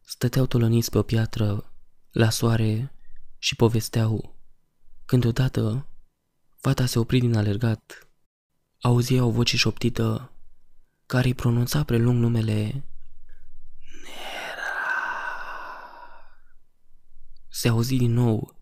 [0.00, 1.72] stăteau tolăniți pe o piatră,
[2.10, 2.92] la soare
[3.38, 4.38] și povesteau.
[5.04, 5.86] Când odată,
[6.60, 8.08] fata se opri din alergat,
[8.80, 10.32] auzia o voce șoptită
[11.06, 12.84] care îi pronunța prelung numele
[14.02, 14.70] Nera.
[17.48, 18.54] Se auzi din nou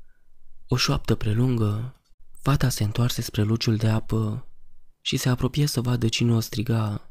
[0.69, 2.03] o șoaptă prelungă.
[2.41, 4.47] Fata se întoarse spre luciul de apă
[5.01, 7.08] și se apropie să vadă cine o striga.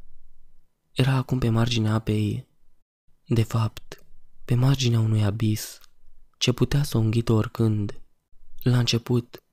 [0.98, 2.48] Era acum pe marginea apei.
[3.26, 4.06] De fapt,
[4.46, 5.80] pe marginea unui abis,
[6.38, 8.02] ce putea să o înghită oricând.
[8.62, 9.44] La început,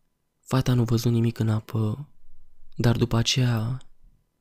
[0.40, 2.08] fata nu văzut nimic în apă,
[2.76, 3.82] dar după aceea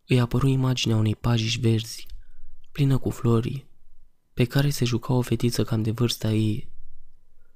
[0.07, 2.07] îi apăru imaginea unei pajiși verzi,
[2.71, 3.67] plină cu flori,
[4.33, 6.71] pe care se juca o fetiță cam de vârsta ei.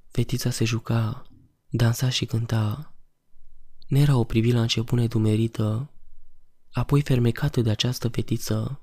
[0.08, 1.28] Fetița se juca,
[1.70, 2.94] dansa și cânta.
[3.88, 5.92] Nera o privi la început nedumerită,
[6.72, 8.82] apoi fermecată de această fetiță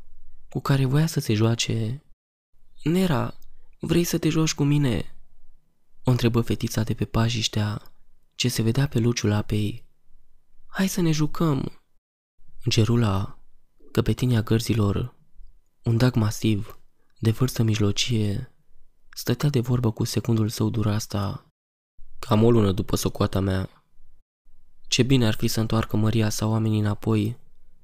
[0.54, 2.02] cu care voia să se joace.
[2.82, 3.34] Nera,
[3.80, 5.14] vrei să te joci cu mine?"
[6.04, 7.82] O întrebă fetița de pe pajiștea
[8.34, 9.84] ce se vedea pe luciul apei.
[10.66, 11.82] Hai să ne jucăm!"
[12.68, 13.38] Gerula,
[13.92, 15.14] căpetenia gărzilor,
[15.82, 16.78] un dag masiv,
[17.18, 18.52] de vârstă mijlocie,
[19.10, 21.46] stătea de vorbă cu secundul său durasta.
[22.18, 23.84] Cam o lună după socoata mea.
[24.88, 27.36] Ce bine ar fi să întoarcă Maria sau oamenii înapoi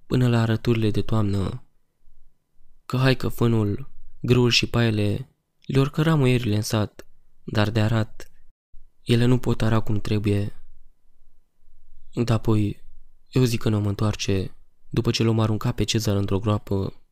[0.07, 1.65] până la arăturile de toamnă.
[2.91, 3.89] Că hai că fânul,
[4.21, 5.35] grâul și paiele
[5.67, 7.07] le orcăra muierile în sat,
[7.45, 8.31] dar de arat,
[9.03, 10.63] ele nu pot ara cum trebuie.
[12.25, 12.83] Da, apoi,
[13.29, 14.57] eu zic că ne-om întoarce
[14.89, 17.03] după ce l-om arunca pe Cezar într-o groapă.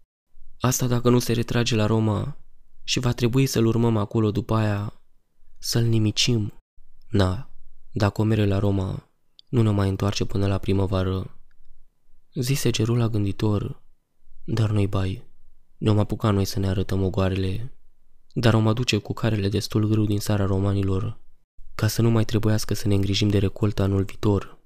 [0.61, 2.37] Asta dacă nu se retrage la Roma
[2.85, 5.01] și va trebui să-l urmăm acolo după aia,
[5.59, 6.53] să-l nimicim.
[7.09, 7.51] Na,
[7.93, 9.09] dacă o mere la Roma,
[9.49, 11.41] nu ne mai întoarce până la primăvară.
[12.35, 13.83] Zise Gerula gânditor,
[14.45, 15.28] dar noi bai,
[15.79, 17.73] ne-om apuca noi să ne arătăm ogoarele,
[18.33, 21.21] dar om aduce cu carele destul greu din sara romanilor,
[21.75, 24.59] ca să nu mai trebuiască să ne îngrijim de recoltă anul viitor.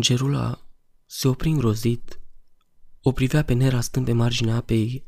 [0.00, 0.66] Gerula
[1.06, 2.20] se opri îngrozit,
[3.02, 5.06] o privea pe Nera stând pe marginea apei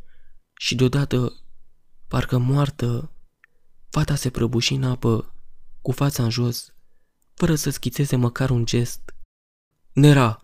[0.56, 1.32] și deodată,
[2.08, 3.12] parcă moartă,
[3.90, 5.34] fata se prăbuși în apă,
[5.82, 6.74] cu fața în jos,
[7.34, 9.14] fără să schițeze măcar un gest.
[9.92, 10.40] Nera!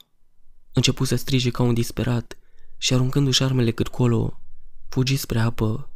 [0.73, 2.39] Începu să strige ca un disperat
[2.77, 4.41] și aruncându-și armele cât colo,
[4.89, 5.91] fugi spre apă,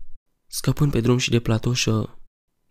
[0.46, 2.18] scăpând pe drum și de platoșă,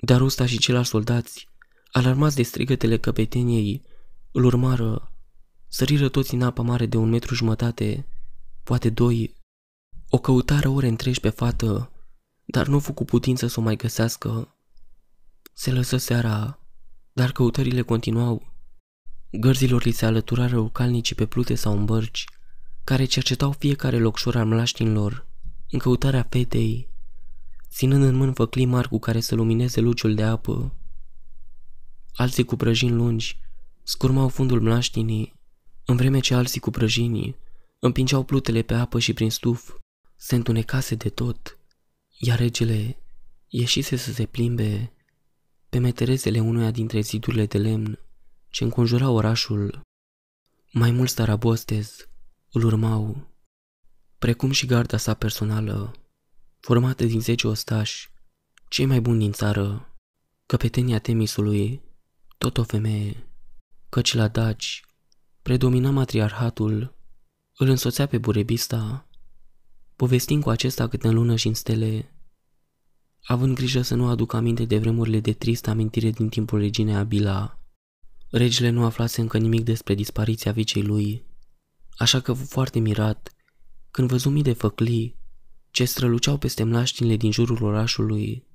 [0.01, 1.47] dar Usta și ceilalți soldați,
[1.91, 3.86] alarmați de strigătele căpeteniei,
[4.32, 5.13] îl urmară,
[5.67, 8.08] săriră toți în apa mare de un metru jumătate,
[8.63, 9.34] poate doi,
[10.10, 11.91] o căutară ore întregi pe fată,
[12.45, 14.58] dar nu fu cu putință să o mai găsească.
[15.53, 16.60] Se lăsă seara,
[17.13, 18.53] dar căutările continuau.
[19.32, 22.25] Gărzilor li se alăturară calnicii pe plute sau în bărci,
[22.84, 25.27] care cercetau fiecare locșor al mlaștinilor,
[25.71, 26.89] în căutarea fetei,
[27.69, 30.73] ținând în mână făclii mari cu care să lumineze luciul de apă.
[32.13, 33.39] Alții cu prăjini lungi
[33.84, 35.34] scurmau fundul mlaștinii,
[35.86, 37.36] în vreme ce alții cu prăjinii
[37.79, 39.77] împingeau plutele pe apă și prin stuf,
[40.15, 41.58] se întunecase de tot,
[42.17, 42.97] iar regele
[43.47, 44.93] ieșise să se plimbe
[45.69, 47.99] pe meterezele unuia dintre zidurile de lemn
[48.49, 49.82] ce înconjurau orașul.
[50.71, 52.08] Mai mulți tarabostezi
[52.51, 53.27] îl urmau,
[54.19, 55.93] precum și garda sa personală,
[56.60, 58.10] formată din zece ostași,
[58.67, 59.95] cei mai buni din țară,
[60.45, 61.82] căpetenia Temisului,
[62.38, 63.27] tot o femeie,
[63.89, 64.84] căci la Daci
[65.41, 66.95] predomina matriarhatul,
[67.58, 69.08] îl însoțea pe burebista,
[69.95, 72.13] povestind cu acesta câte în lună și în stele,
[73.23, 77.60] având grijă să nu aducă aminte de vremurile de tristă amintire din timpul reginei Abila,
[78.32, 81.25] Regele nu aflase încă nimic despre dispariția vicei lui,
[81.97, 83.34] așa că fu foarte mirat
[83.91, 85.17] când văzu mii de făclii
[85.71, 88.47] ce străluceau peste mlaștinile din jurul orașului.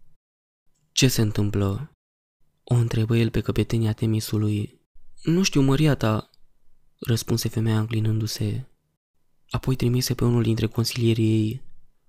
[0.92, 1.90] Ce se întâmplă?
[2.64, 4.80] O întrebă el pe căpetenia Temisului.
[5.22, 6.30] Nu știu, măria ta,
[6.98, 8.68] răspunse femeia înclinându-se.
[9.48, 11.62] Apoi trimise pe unul dintre consilierii ei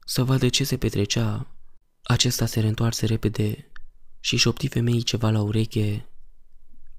[0.05, 1.57] să vadă ce se petrecea.
[2.03, 3.71] Acesta se reîntoarse repede
[4.19, 6.09] și șopti femeii ceva la ureche.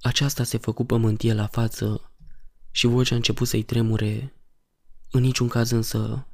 [0.01, 2.13] Aceasta se făcu pământie la față
[2.71, 4.36] și vocea a început să-i tremure.
[5.11, 6.27] În niciun caz însă,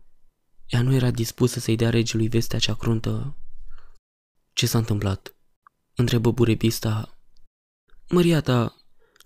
[0.66, 3.36] ea nu era dispusă să-i dea regelui vestea cea cruntă.
[4.52, 5.34] Ce s-a întâmplat?
[5.94, 7.18] Întrebă burebista.
[8.08, 8.76] Măria ta,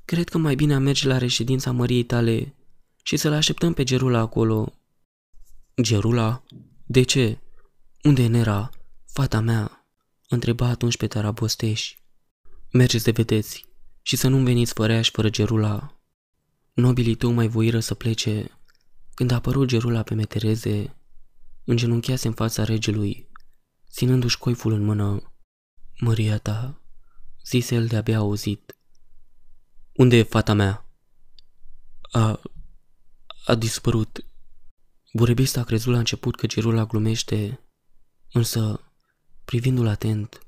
[0.04, 2.54] cred că mai bine a merge la reședința măriei tale
[3.02, 4.72] și să-l așteptăm pe Gerula acolo.
[5.82, 6.42] Gerula?
[6.86, 7.38] De ce?
[8.02, 8.70] Unde e Nera?
[9.06, 9.88] Fata mea?
[10.28, 11.96] Întreba atunci pe Tarabosteș.
[12.72, 13.64] Mergeți de vedeți
[14.02, 16.00] și să nu-mi veniți fără ea și fără Gerula.
[16.72, 18.55] Nobilii tău mai voiră să plece.
[19.16, 20.96] Când a apărut Gerula pe metereze,
[21.64, 23.28] îngenunchease în fața regelui,
[23.90, 25.32] ținându-și coiful în mână.
[26.00, 26.80] Măria ta,
[27.44, 28.76] zise el de-abia auzit.
[29.92, 30.88] Unde e fata mea?
[32.00, 32.40] A...
[33.44, 34.24] a dispărut.
[35.12, 37.60] Burebista a crezut la început că Gerula glumește,
[38.32, 38.80] însă,
[39.44, 40.46] privindu-l atent,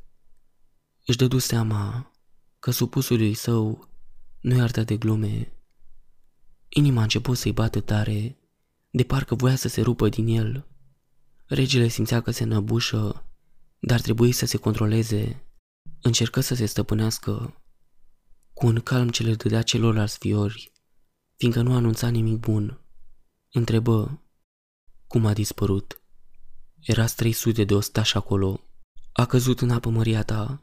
[1.07, 2.12] își dădu seama
[2.59, 3.88] că supusului său
[4.40, 5.52] nu i arta de glume.
[6.68, 8.38] Inima a început să-i bată tare,
[8.90, 10.66] de parcă voia să se rupă din el.
[11.46, 13.29] Regele simțea că se năbușă,
[13.79, 15.42] dar trebuie să se controleze.
[16.01, 17.62] Încercă să se stăpânească
[18.53, 20.72] cu un calm ce le dădea celorlalți fiori,
[21.37, 22.81] fiindcă nu anunța nimic bun.
[23.53, 24.22] Întrebă,
[25.07, 26.03] cum a dispărut?
[26.81, 28.61] Era 300 de ostași acolo.
[29.12, 30.62] A căzut în apă măria ta.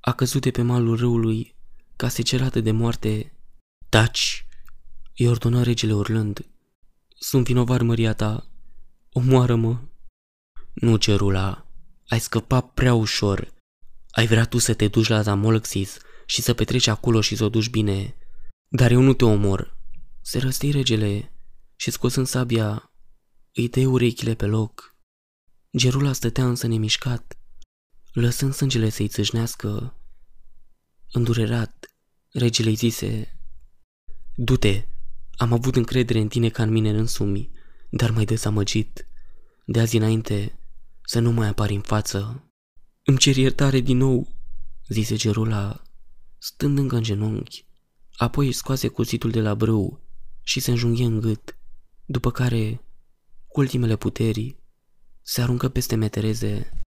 [0.00, 1.56] A căzut de pe malul râului,
[1.96, 3.32] ca secerată de moarte.
[3.88, 4.46] Taci!
[5.16, 6.46] Îi ordonă regele urlând.
[7.28, 8.46] Sunt vinovat, măria ta.
[9.12, 9.80] Omoară-mă!
[10.72, 11.66] Nu, cerula.
[12.06, 13.52] Ai scăpat prea ușor.
[14.10, 17.48] Ai vrea tu să te duci la Zamolxis și să petreci acolo și să o
[17.48, 18.16] duci bine.
[18.68, 19.76] Dar eu nu te omor.
[20.20, 21.32] Se răstii regele
[21.76, 22.92] și scosând sabia,
[23.52, 24.96] îi dă urechile pe loc.
[25.76, 27.38] Gerula stătea însă nemișcat,
[28.12, 29.96] lăsând sângele să-i țâșnească.
[31.12, 31.94] Îndurerat,
[32.32, 33.38] regele îi zise,
[34.34, 34.88] Du-te,
[35.36, 37.50] am avut încredere în tine ca în mine însumi,
[37.90, 39.06] dar mai dezamăgit.
[39.64, 40.58] De azi înainte,
[41.02, 42.50] să nu mai apari în față.
[43.04, 44.28] Îmi cer iertare din nou,
[44.88, 45.82] zise Gerula,
[46.38, 47.66] stând încă în genunchi.
[48.16, 50.00] Apoi scoase cuțitul de la brâu
[50.42, 51.56] și se înjunghe în gât,
[52.04, 52.84] după care,
[53.46, 54.56] cu ultimele puteri,
[55.22, 56.82] se aruncă peste metereze.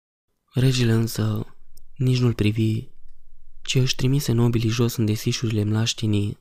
[0.54, 1.46] Regele însă
[1.96, 2.88] nici nu-l privi,
[3.62, 6.38] ci își trimise nobilii jos în desișurile mlaștinii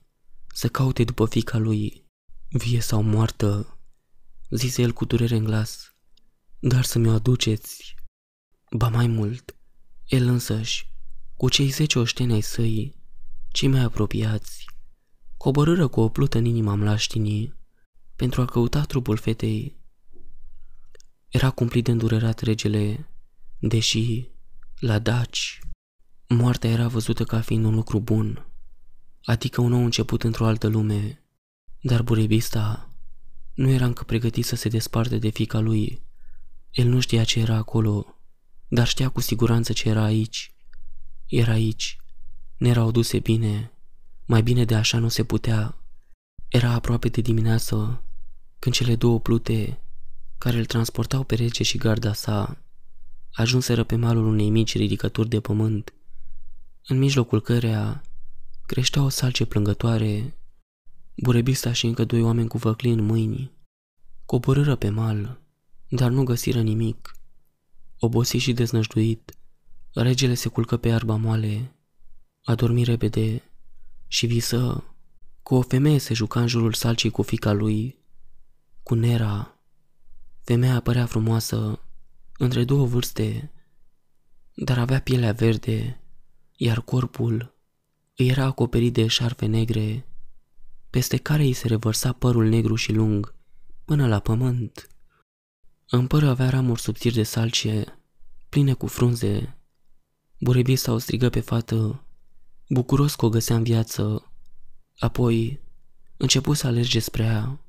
[0.53, 2.05] să caute după fica lui,
[2.49, 3.77] vie sau moartă,
[4.49, 5.95] zise el cu durere în glas,
[6.59, 7.95] dar să mi-o aduceți.
[8.71, 9.55] Ba mai mult,
[10.05, 10.89] el însăși,
[11.35, 12.95] cu cei zece oșteni ai săi,
[13.51, 14.65] cei mai apropiați,
[15.37, 17.59] coborâră cu o plută în inima mlaștinii
[18.15, 19.79] pentru a căuta trupul fetei.
[21.27, 23.09] Era cumplit de îndurerat regele,
[23.59, 24.29] deși,
[24.79, 25.59] la Daci,
[26.27, 28.50] moartea era văzută ca fiind un lucru bun,
[29.23, 31.23] adică un nou început într-o altă lume,
[31.81, 32.89] dar burebista
[33.53, 36.01] nu era încă pregătit să se desparte de fica lui.
[36.71, 38.15] El nu știa ce era acolo,
[38.67, 40.53] dar știa cu siguranță ce era aici.
[41.25, 41.97] Era aici.
[42.57, 43.71] Ne erau duse bine.
[44.25, 45.77] Mai bine de așa nu se putea.
[46.47, 48.03] Era aproape de dimineață,
[48.59, 49.81] când cele două plute,
[50.37, 52.57] care îl transportau pe rege și garda sa,
[53.31, 55.93] ajunseră pe malul unei mici ridicături de pământ,
[56.87, 58.01] în mijlocul căreia
[58.71, 60.37] creștea o salce plângătoare,
[61.15, 63.51] burebista și încă doi oameni cu văclii în mâini.
[64.25, 65.39] Coborâră pe mal,
[65.89, 67.11] dar nu găsiră nimic.
[67.99, 69.37] Obosit și deznăjduit,
[69.93, 71.75] regele se culcă pe iarba moale,
[72.43, 73.43] a dormit repede
[74.07, 74.83] și visă
[75.43, 77.97] cu o femeie se juca în jurul salcii cu fica lui,
[78.83, 79.59] cu Nera.
[80.43, 81.79] Femeia părea frumoasă,
[82.37, 83.51] între două vârste,
[84.53, 86.01] dar avea pielea verde,
[86.55, 87.59] iar corpul
[88.15, 90.05] îi era acoperit de șarfe negre,
[90.89, 93.35] peste care îi se revărsa părul negru și lung,
[93.85, 94.89] până la pământ.
[95.89, 97.99] În păr avea ramuri subțiri de salcie,
[98.49, 99.57] pline cu frunze.
[100.39, 102.03] Burebista o strigă pe fată,
[102.69, 104.31] bucuros că o găsea în viață.
[104.97, 105.59] Apoi
[106.17, 107.59] început să alerge spre ea.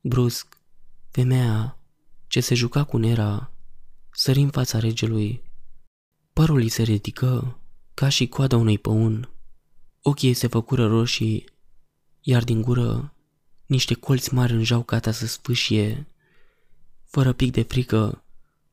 [0.00, 0.58] Brusc,
[1.10, 1.78] femeia
[2.26, 3.52] ce se juca cu Nera
[4.10, 5.42] sări în fața regelui.
[6.32, 7.60] Părul îi se ridică
[7.94, 9.31] ca și coada unui păun.
[10.02, 11.44] Ochii ei se făcură roșii,
[12.20, 13.14] iar din gură
[13.66, 16.06] niște colți mari înjau gata să sfâșie.
[17.04, 18.24] Fără pic de frică,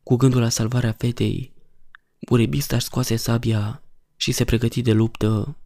[0.03, 1.53] cu gândul la salvarea fetei,
[2.27, 3.83] burebista își scoase sabia
[4.15, 5.57] și se pregăti de luptă.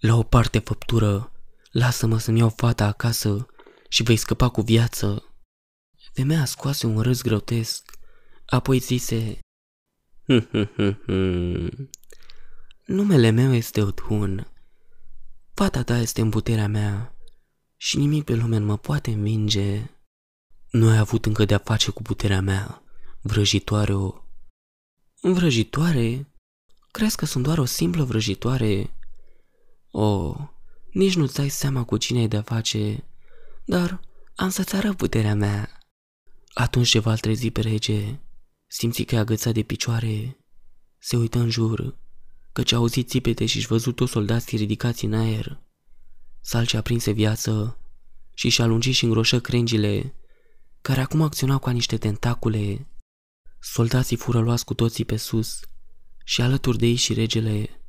[0.00, 1.28] La o parte făptură,
[1.70, 3.46] Lasă-mă să-mi iau fata acasă
[3.88, 5.34] și vei scăpa cu viață.
[6.12, 7.98] Femeia scoase un râs grotesc,
[8.46, 9.38] apoi zise,
[12.86, 14.53] Numele meu este Othun.
[15.54, 17.14] Fata ta este în puterea mea
[17.76, 19.90] și nimic pe lume nu mă poate învinge.
[20.70, 22.82] Nu ai avut încă de-a face cu puterea mea,
[23.20, 24.14] vrăjitoare o...
[25.20, 26.32] Vrăjitoare?
[26.90, 28.96] Crezi că sunt doar o simplă vrăjitoare?
[29.90, 30.36] O,
[30.90, 33.04] nici nu-ți dai seama cu cine ai de-a face,
[33.64, 34.00] dar
[34.34, 35.78] am să-ți arăt puterea mea.
[36.54, 38.18] Atunci ceva îl trezi pe rege,
[38.66, 40.38] simți că e agățat de picioare,
[40.98, 41.98] se uită în jur,
[42.54, 45.60] căci a auzit țipete și-și văzut toți soldații ridicați în aer.
[46.40, 47.78] Salce aprinse viață
[48.34, 50.14] și și-a lungit și îngroșă crengile,
[50.80, 52.86] care acum acționau ca niște tentacule.
[53.60, 55.60] Soldații fură luați cu toții pe sus
[56.24, 57.80] și alături de ei și regele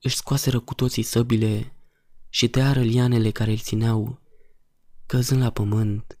[0.00, 1.72] își scoaseră cu toții săbile
[2.28, 4.20] și tăiară lianele care îl țineau,
[5.06, 6.18] căzând la pământ.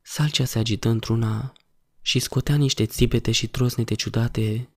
[0.00, 1.52] Salcea se agită într-una
[2.00, 4.76] și scotea niște țipete și trosnete ciudate,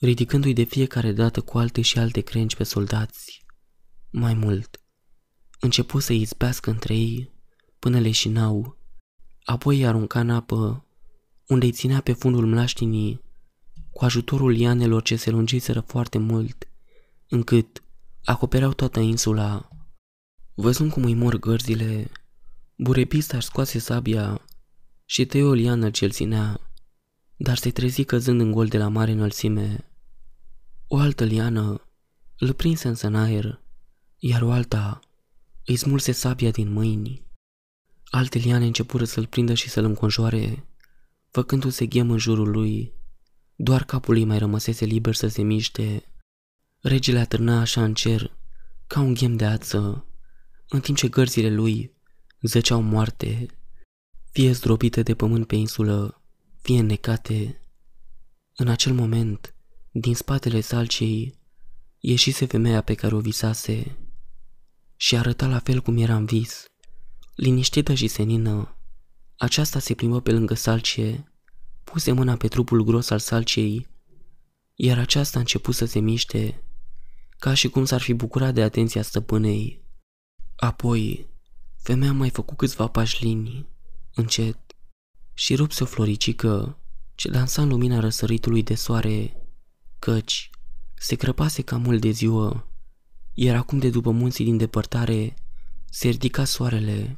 [0.00, 3.44] ridicându-i de fiecare dată cu alte și alte crengi pe soldați.
[4.10, 4.80] Mai mult,
[5.58, 7.32] începu să îi izbească între ei
[7.78, 8.78] până leșinau,
[9.42, 10.86] apoi îi arunca în apă,
[11.46, 13.20] unde îi ținea pe fundul mlaștinii,
[13.90, 16.68] cu ajutorul lianelor ce se lungiseră foarte mult,
[17.28, 17.82] încât
[18.24, 19.68] acopereau toată insula.
[20.54, 22.10] Văzând cum îi mor gărzile,
[22.76, 24.44] Burepista își scoase sabia
[25.04, 26.60] și tăie o liană ce-l ținea,
[27.36, 29.89] dar se trezi căzând în gol de la mare înălțime.
[30.92, 31.88] O altă liană
[32.38, 33.60] îl prinse însă în aer,
[34.18, 35.00] iar o alta
[35.64, 37.26] îi smulse sabia din mâini.
[38.04, 40.66] Alte liane începură să-l prindă și să-l înconjoare,
[41.30, 42.92] făcându-se ghem în jurul lui.
[43.56, 46.04] Doar capul lui mai rămăsese liber să se miște.
[46.80, 48.36] Regele atârna așa în cer,
[48.86, 50.06] ca un ghem de ață,
[50.68, 51.94] în timp ce gărzile lui
[52.40, 53.46] zăceau moarte,
[54.30, 56.22] fie zdrobite de pământ pe insulă,
[56.60, 57.60] fie necate.
[58.54, 59.54] În acel moment,
[59.92, 61.38] din spatele salcei,
[61.98, 63.98] ieșise femeia pe care o visase
[64.96, 66.64] și arăta la fel cum era în vis.
[67.34, 68.78] Liniștită și senină,
[69.36, 71.32] aceasta se plimbă pe lângă salcie,
[71.84, 73.88] puse mâna pe trupul gros al salciei,
[74.74, 76.64] iar aceasta a început să se miște,
[77.38, 79.84] ca și cum s-ar fi bucurat de atenția stăpânei.
[80.56, 81.26] Apoi,
[81.76, 83.68] femeia mai făcut câțiva pași linii,
[84.14, 84.58] încet,
[85.34, 86.78] și rupse o floricică
[87.14, 89.39] ce dansa în lumina răsăritului de soare,
[90.00, 90.50] căci
[90.94, 92.68] se crăpase cam mult de ziua,
[93.34, 95.34] iar acum de după munții din depărtare
[95.90, 97.16] se ridica soarele,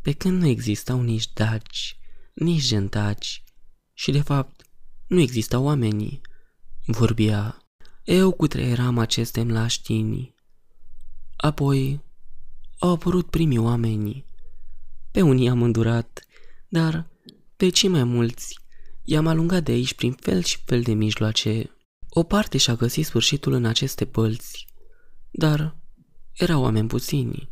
[0.00, 1.96] pe când nu existau nici daci,
[2.32, 3.44] nici gentaci
[3.92, 4.66] și de fapt
[5.06, 6.20] nu existau oamenii.
[6.86, 7.62] Vorbia,
[8.04, 10.34] eu cutreieram aceste mlaștini.
[11.36, 12.00] Apoi
[12.78, 14.24] au apărut primii oameni.
[15.10, 16.26] Pe unii am îndurat,
[16.68, 17.10] dar
[17.56, 18.58] pe cei mai mulți
[19.02, 21.70] i-am alungat de aici prin fel și fel de mijloace.
[22.14, 24.66] O parte și-a găsit sfârșitul în aceste pălți,
[25.30, 25.76] dar
[26.32, 27.50] erau oameni puțini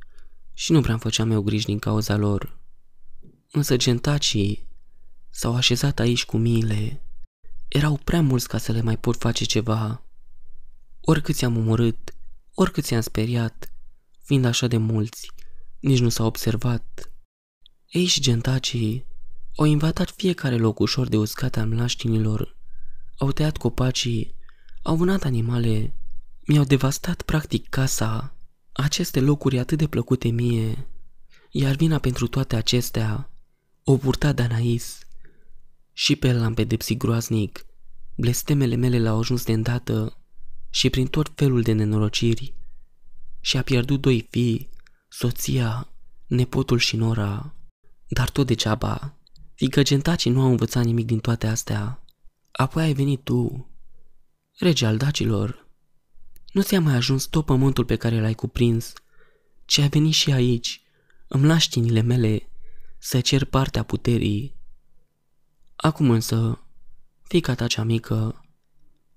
[0.52, 2.58] și nu prea făceam eu griji din cauza lor.
[3.50, 4.66] Însă gentacii
[5.30, 7.02] s-au așezat aici cu miile.
[7.68, 10.02] Erau prea mulți ca să le mai pot face ceva.
[11.00, 12.14] Oricât i-am omorât,
[12.54, 13.72] oricât i-am speriat,
[14.22, 15.30] fiind așa de mulți,
[15.78, 17.12] nici nu s-au observat.
[17.86, 19.06] Ei și gentacii
[19.56, 22.56] au invadat fiecare loc ușor de uscat al mlaștinilor,
[23.18, 24.38] au tăiat copacii,
[24.82, 25.94] au vânat animale,
[26.46, 28.34] mi-au devastat practic casa.
[28.72, 30.86] Aceste locuri atât de plăcute mie,
[31.50, 33.30] iar vina pentru toate acestea
[33.84, 34.98] o purta Danais.
[35.92, 37.66] Și pe el l-am pedepsit groaznic,
[38.14, 40.16] blestemele mele l-au ajuns de îndată
[40.70, 42.54] și prin tot felul de nenorociri
[43.40, 44.68] și a pierdut doi fii,
[45.08, 45.88] soția,
[46.26, 47.54] nepotul și nora.
[48.08, 49.16] Dar tot degeaba,
[49.54, 52.04] fiindcă gentacii nu au învățat nimic din toate astea.
[52.52, 53.69] Apoi ai venit tu,
[54.60, 55.66] rege al dacilor.
[56.52, 58.92] Nu ți-a mai ajuns tot pământul pe care l-ai cuprins,
[59.64, 60.82] ci ai venit și aici,
[61.28, 62.48] îmi lași tinile mele,
[62.98, 64.54] să cer partea puterii.
[65.76, 66.64] Acum însă,
[67.22, 68.44] fica ta cea mică,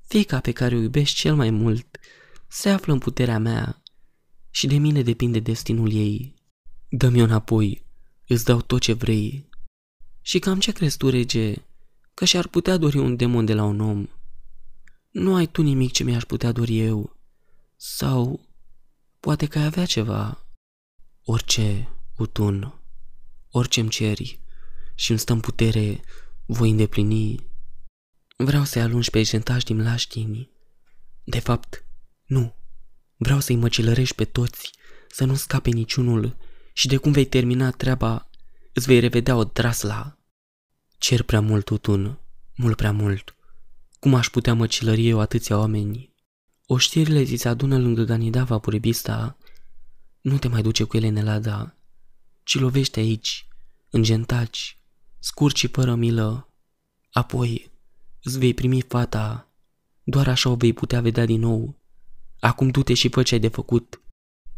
[0.07, 1.99] fica pe care o iubești cel mai mult,
[2.47, 3.81] se află în puterea mea
[4.49, 6.35] și de mine depinde destinul ei.
[6.89, 7.85] Dă-mi înapoi,
[8.27, 9.49] îți dau tot ce vrei.
[10.21, 11.53] Și cam ce crezi tu, rege,
[12.13, 14.07] că și-ar putea dori un demon de la un om?
[15.13, 17.17] Nu ai tu nimic ce mi-aș putea dori eu.
[17.75, 18.47] Sau
[19.19, 20.45] poate că ai avea ceva.
[21.23, 22.81] Orice, Utun,
[23.49, 24.39] orice îmi ceri
[24.95, 26.01] și îmi stă în putere,
[26.45, 27.45] voi îndeplini.
[28.37, 30.51] Vreau să-i alungi pe jentași din laștini.
[31.23, 31.85] De fapt,
[32.25, 32.55] nu.
[33.15, 34.71] Vreau să-i măcilărești pe toți,
[35.09, 36.37] să nu scape niciunul
[36.73, 38.29] și de cum vei termina treaba,
[38.73, 40.17] îți vei revedea o drasla.
[40.97, 42.19] Cer prea mult tutun,
[42.55, 43.35] mult prea mult.
[44.03, 46.13] Cum aș putea măcilări eu atâția oameni?
[46.65, 49.37] O știrile zi se adună lângă Ganidava Purebista.
[50.21, 51.77] Nu te mai duce cu ele în Elada,
[52.43, 53.47] ci lovește aici,
[53.89, 54.79] în gentaci,
[55.19, 56.53] scurt și fără milă.
[57.11, 57.71] Apoi
[58.23, 59.51] îți vei primi fata,
[60.03, 61.81] doar așa o vei putea vedea din nou.
[62.39, 64.01] Acum du-te și fă ce ai de făcut.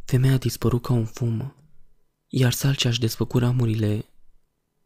[0.06, 1.56] Femeia a dispărut ca un fum,
[2.28, 4.06] iar salcea își desfăcu ramurile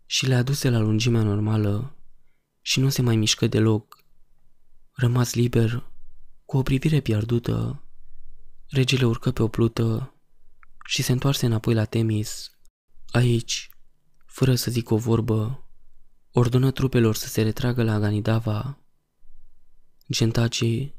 [0.05, 1.95] și le aduse la lungimea normală
[2.61, 3.98] și nu se mai mișcă deloc.
[5.01, 5.91] Rămas liber,
[6.45, 7.83] cu o privire pierdută,
[8.67, 10.13] regele urcă pe o plută
[10.85, 12.51] și se întoarse înapoi la Temis.
[13.11, 13.69] Aici,
[14.25, 15.67] fără să zic o vorbă,
[16.31, 18.79] ordonă trupelor să se retragă la Ganidava.
[20.11, 20.95] Gentacii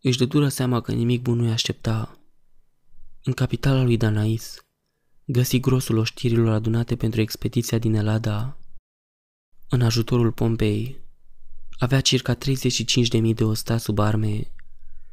[0.00, 2.18] își dă dură seama că nimic bun nu-i aștepta.
[3.22, 4.66] În capitala lui Danais,
[5.24, 8.58] găsi grosul oștirilor adunate pentru expediția din Elada.
[9.68, 11.03] În ajutorul Pompei,
[11.78, 14.52] avea circa 35.000 de ostați sub arme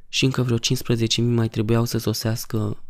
[0.08, 2.84] și încă vreo 15.000 mai trebuiau să sosească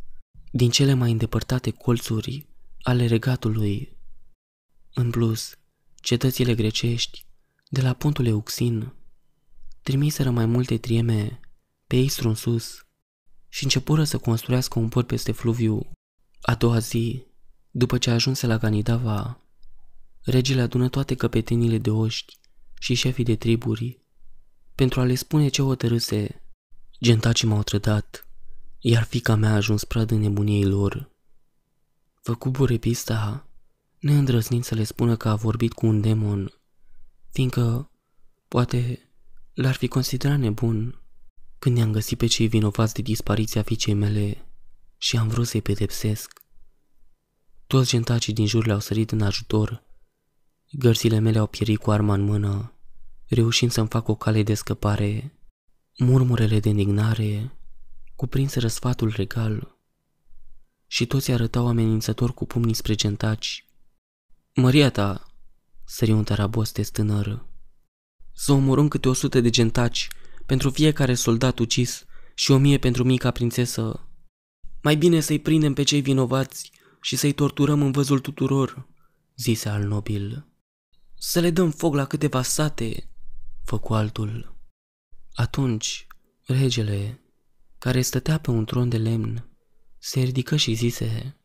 [0.52, 2.48] din cele mai îndepărtate colțuri
[2.82, 3.98] ale regatului.
[4.94, 5.56] În plus,
[5.96, 7.26] cetățile grecești,
[7.70, 8.94] de la pontul Euxin,
[9.82, 11.40] trimiseră mai multe trieme
[11.88, 12.86] pe Istru în sus
[13.50, 15.92] și începură să construiască un port peste fluviu.
[16.42, 17.24] A doua zi,
[17.72, 19.42] după ce ajunse la Ganidava,
[20.22, 22.40] regele adună toate căpetenile de oști
[22.82, 24.02] și șefii de triburi
[24.76, 26.42] pentru a le spune ce hotărâse.
[27.02, 28.28] Gentacii m-au trădat,
[28.80, 31.12] iar fica mea a ajuns pradă nebuniei lor.
[32.22, 33.48] Făcu burepista,
[34.00, 36.54] neîndrăznind să le spună că a vorbit cu un demon,
[37.32, 37.92] fiindcă,
[38.48, 39.10] poate,
[39.54, 41.02] l-ar fi considerat nebun
[41.60, 44.46] când i-am găsit pe cei vinovați de dispariția fiicei mele
[44.98, 46.42] și am vrut să-i pedepsesc.
[47.68, 49.90] Toți gentacii din jur le-au sărit în ajutor.
[50.74, 52.74] Gărțile mele au pierit cu arma în mână,
[53.28, 55.36] reușind să-mi fac o cale de scăpare.
[55.98, 57.52] Murmurele de indignare
[58.16, 59.78] cuprinse răsfatul regal
[60.88, 63.66] și toți arătau amenințător cu pumnii spre gentaci.
[64.56, 65.34] Măria ta,
[65.84, 67.46] sări un tarabostes tânăr,
[68.34, 70.08] să omorâm câte o sută de gentaci
[70.46, 72.06] pentru fiecare soldat ucis
[72.36, 74.08] și o mie pentru mica prințesă.
[74.82, 78.88] Mai bine să-i prindem pe cei vinovați și să-i torturăm în văzul tuturor,
[79.36, 80.46] zise al nobil.
[81.24, 83.10] Să le dăm foc la câteva sate,
[83.64, 84.56] făcu altul.
[85.34, 86.08] Atunci,
[86.46, 87.22] regele,
[87.78, 89.50] care stătea pe un tron de lemn,
[89.98, 91.38] se ridică și zise,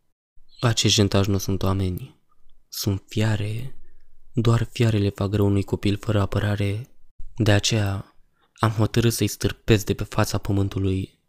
[0.60, 2.20] Acești gentași nu sunt oameni,
[2.68, 3.76] sunt fiare,
[4.32, 6.90] doar fiarele fac rău unui copil fără apărare.
[7.36, 8.16] De aceea
[8.54, 11.20] am hotărât să-i stârpesc de pe fața pământului.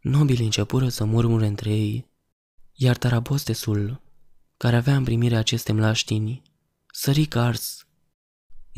[0.00, 2.10] Nobilii începură să murmure între ei,
[2.72, 4.02] iar tarabostesul,
[4.56, 6.42] care avea în primire aceste mlaștini,
[6.92, 7.82] sări ca ars.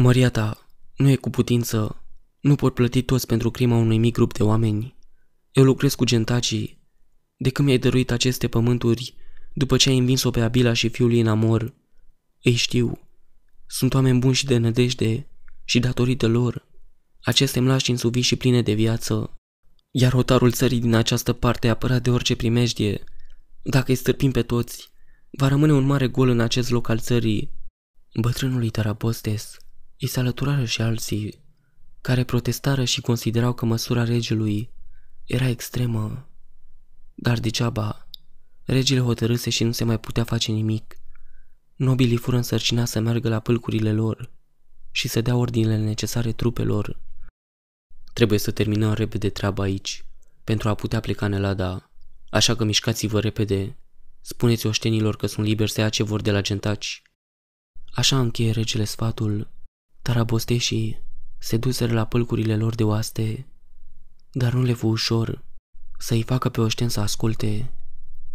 [0.01, 2.05] Măria ta, nu e cu putință,
[2.40, 4.94] nu pot plăti toți pentru crima unui mic grup de oameni.
[5.53, 6.82] Eu lucrez cu gentacii.
[7.36, 9.14] De când mi-ai dăruit aceste pământuri,
[9.55, 11.74] după ce ai învins-o pe Abila și fiul ei în amor,
[12.42, 12.98] îi știu.
[13.66, 15.26] Sunt oameni buni și de nădejde
[15.64, 16.66] și datorită lor,
[17.20, 19.38] aceste mlași însuvi și pline de viață,
[19.90, 23.05] iar hotarul țării din această parte apărat de orice primejdie,
[23.62, 24.90] dacă îi stârpim pe toți,
[25.30, 27.51] va rămâne un mare gol în acest loc al țării.
[28.14, 29.59] Bătrânului Tarapostes
[30.01, 31.44] îi se alăturară și alții,
[32.01, 34.70] care protestară și considerau că măsura regelui
[35.24, 36.28] era extremă.
[37.14, 38.09] Dar degeaba,
[38.64, 40.98] regele hotărâse și nu se mai putea face nimic.
[41.76, 44.30] Nobilii fură însărcinați să meargă la pâlcurile lor
[44.90, 47.01] și să dea ordinele necesare trupelor.
[48.12, 50.05] Trebuie să terminăm repede treaba aici,
[50.44, 51.90] pentru a putea pleca în Elada,
[52.30, 53.76] așa că mișcați-vă repede.
[54.20, 57.03] Spuneți oștenilor că sunt liberi să ia ce vor de la gentaci.
[57.92, 59.48] Așa încheie regele sfatul,
[60.03, 61.03] tarabosteșii
[61.38, 63.46] se duseră la pâlcurile lor de oaste,
[64.32, 65.44] dar nu le fu ușor
[65.98, 67.72] să-i facă pe oșten să asculte,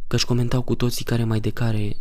[0.07, 1.95] căci comentau cu toții care mai de care.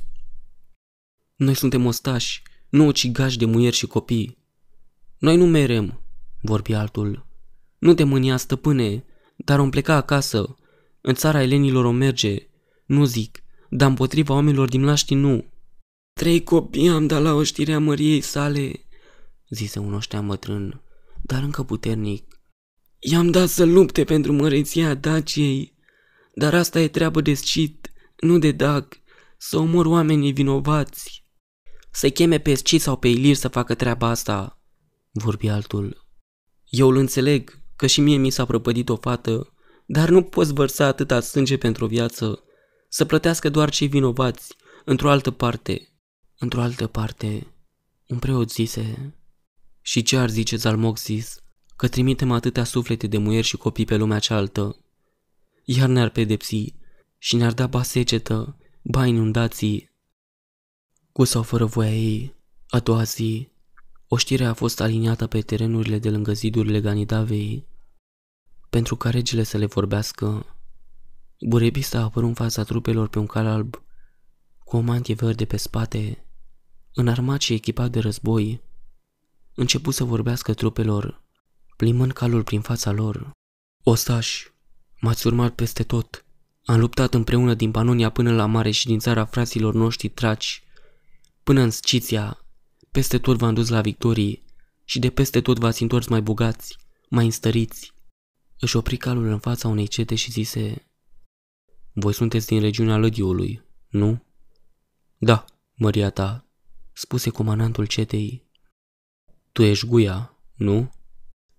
[1.36, 4.38] Noi suntem ostași, nu ucigași de muieri și copii.
[5.18, 6.00] Noi nu merem,
[6.40, 7.26] vorbi altul.
[7.78, 9.04] Nu te mânia, stăpâne,
[9.36, 10.56] dar om pleca acasă.
[11.00, 12.48] În țara elenilor o merge.
[12.86, 15.44] Nu zic, dar împotriva oamenilor din laști nu.
[16.12, 18.83] Trei copii am dat la oștirea măriei sale,
[19.54, 20.82] zise un oștean bătrân,
[21.22, 22.40] dar încă puternic.
[22.98, 25.76] I-am dat să lupte pentru măreția Daciei,
[26.34, 29.02] dar asta e treabă de scit, nu de dag,
[29.38, 31.24] să omor oamenii vinovați.
[31.90, 34.60] Să cheme pe Scit sau pe Ilir să facă treaba asta,
[35.12, 36.06] vorbi altul.
[36.64, 39.54] Eu îl înțeleg, că și mie mi s-a prăpădit o fată,
[39.86, 42.42] dar nu poți vărsa atâta sânge pentru o viață,
[42.88, 45.88] să plătească doar cei vinovați, într-o altă parte,
[46.38, 47.54] într-o altă parte,
[48.06, 49.14] un preot zise,
[49.86, 51.42] și ce ar zice Zalmoxis,
[51.76, 54.76] că trimitem atâtea suflete de muieri și copii pe lumea cealaltă,
[55.64, 56.74] iar ne-ar pedepsi
[57.18, 59.90] și ne-ar da ba secetă, ba inundații.
[61.12, 62.34] Cu sau fără voia ei,
[62.68, 63.48] a doua zi,
[64.08, 67.66] oștirea a fost aliniată pe terenurile de lângă zidurile Ganidavei,
[68.70, 70.56] pentru ca regele să le vorbească.
[71.40, 73.82] Burebista a apărut în fața trupelor pe un cal alb,
[74.64, 76.24] cu o mantie verde pe spate,
[76.94, 78.62] înarmat și echipat de război.
[79.54, 81.22] Început să vorbească trupelor,
[81.76, 83.30] plimbând calul prin fața lor.
[83.82, 84.52] Ostași,
[85.00, 86.24] m-ați urmat peste tot.
[86.64, 90.62] Am luptat împreună din Panonia până la mare și din țara fraților noștri traci,
[91.42, 92.38] până în Sciția.
[92.90, 94.44] Peste tot v-am dus la victorii
[94.84, 96.76] și de peste tot v-ați întors mai bogați,
[97.08, 97.92] mai înstăriți.
[98.58, 100.90] Își opri calul în fața unei cete și zise
[101.92, 104.24] Voi sunteți din regiunea Lădiului, nu?
[105.18, 105.44] Da,
[105.74, 106.46] măria ta,
[106.92, 108.43] spuse comandantul cetei.
[109.54, 110.92] Tu ești Guia, nu?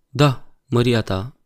[0.09, 1.37] Da, măria ta.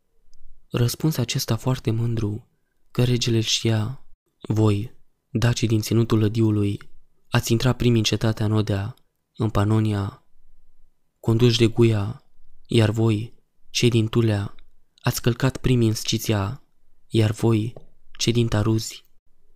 [0.69, 2.47] Răspuns acesta foarte mândru,
[2.91, 4.05] că regele îl știa.
[4.47, 4.95] Voi,
[5.29, 6.79] dacii din ținutul lădiului,
[7.29, 8.95] ați intrat primi în cetatea Nodea,
[9.35, 10.23] în Panonia,
[11.19, 12.23] conduși de Guia,
[12.67, 13.33] iar voi,
[13.69, 14.55] cei din Tulea,
[15.01, 16.63] ați călcat primii în Sciția,
[17.07, 17.73] iar voi,
[18.17, 19.05] cei din Taruzi,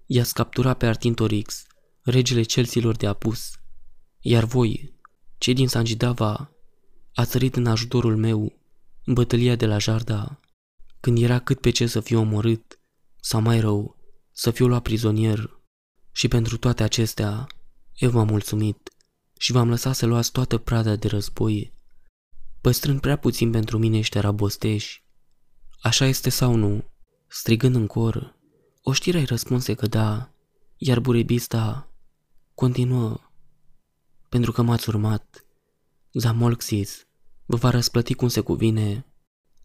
[0.05, 1.63] i-ați capturat pe Artintorix,
[2.01, 3.51] regele celților de apus,
[4.19, 4.99] iar voi,
[5.37, 6.52] cei din Sangidava,
[7.13, 8.53] ați sărit în ajutorul meu
[9.05, 10.39] în bătălia de la Jarda,
[10.99, 12.79] când era cât pe ce să fiu omorât,
[13.21, 13.97] sau mai rău,
[14.31, 15.61] să fiu luat prizonier.
[16.11, 17.47] Și pentru toate acestea,
[17.93, 18.89] eu v-am mulțumit
[19.37, 21.73] și v-am lăsat să luați toată prada de război,
[22.61, 25.03] păstrând prea puțin pentru mine ăștia rabosteși.
[25.81, 26.91] Așa este sau nu?
[27.27, 28.35] Strigând în cor,
[28.81, 30.33] oștirea îi răspunse că da,
[30.77, 31.91] iar burebista
[32.55, 33.19] continuă,
[34.29, 35.42] pentru că m-ați urmat.
[36.13, 37.07] Zamolxis
[37.45, 39.05] vă va răsplăti cum se cuvine,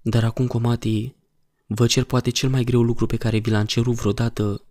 [0.03, 1.17] dar acum, comatii,
[1.67, 4.65] vă cer poate cel mai greu lucru pe care vi l-am cerut vreodată.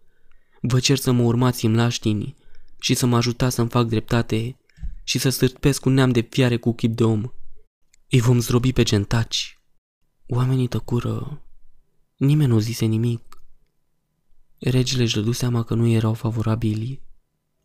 [0.61, 2.35] Vă cer să mă urmați în laștini
[2.79, 4.57] și să mă ajutați să-mi fac dreptate
[5.03, 7.31] și să stârpesc un neam de fiare cu chip de om.
[8.09, 9.59] Îi vom zdrobi pe gentaci.
[10.27, 11.41] Oamenii tăcură.
[12.15, 13.41] Nimeni nu zise nimic.
[14.59, 17.01] Regele își dădu seama că nu erau favorabili,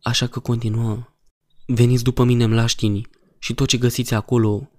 [0.01, 1.17] așa că continuă.
[1.65, 3.07] Veniți după mine în laștini
[3.43, 4.69] și tot ce găsiți acolo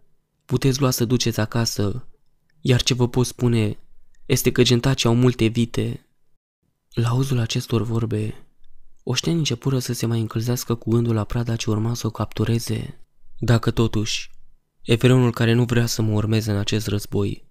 [0.45, 2.09] puteți lua să duceți acasă,
[2.61, 3.79] iar ce vă pot spune
[4.27, 6.07] este că gentacii au multe vite.
[6.93, 8.47] La auzul acestor vorbe,
[9.03, 13.01] oștenii începură să se mai încălzească cu gândul la prada ce urma să o captureze.
[13.39, 14.31] Dacă totuși,
[14.83, 17.49] Evreunul care nu vrea să mă urmeze în acest război,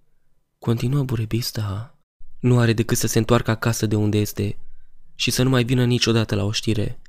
[0.58, 1.98] continuă burebista,
[2.40, 4.58] nu are decât să se întoarcă acasă de unde este
[5.14, 7.00] și să nu mai vină niciodată la o știre,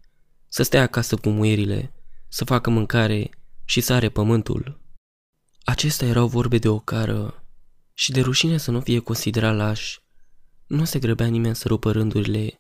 [0.47, 1.93] să stea acasă cu muierile,
[2.27, 3.29] să facă mâncare
[3.65, 4.79] și să are pământul.
[5.63, 7.43] Acestea erau vorbe de o cară
[7.93, 9.99] și de rușine să nu fie considerat laș.
[10.67, 12.59] Nu se grăbea nimeni să rupă rândurile,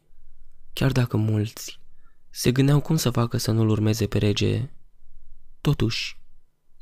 [0.73, 1.79] chiar dacă mulți
[2.29, 4.69] se gândeau cum să facă să nu-l urmeze pe rege.
[5.61, 6.19] Totuși,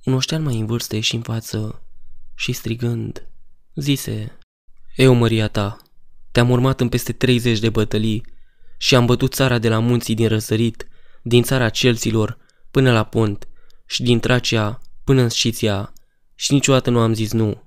[0.04, 1.84] un oștean mai în vârstă ieși în față
[2.36, 3.28] și strigând,
[3.76, 4.38] zise,
[4.96, 5.78] Eu, măria ta,
[6.32, 8.26] te-am urmat în peste 30 de bătălii
[8.78, 10.88] și am bătut țara de la munții din răsărit,
[11.24, 12.38] din țara celților
[12.72, 13.48] până la pont
[13.86, 15.94] și din Tracia până în Sciția
[16.36, 17.64] și niciodată nu am zis nu.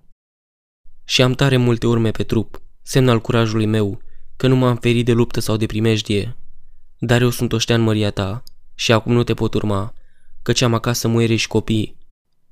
[1.05, 4.01] Și am tare multe urme pe trup, semn al curajului meu,
[4.37, 6.37] că nu m-am ferit de luptă sau de primejdie.
[6.99, 8.43] Dar eu sunt oștean măria ta
[8.75, 9.95] și acum nu te pot urma,
[10.43, 11.97] căci am acasă muiere și copii.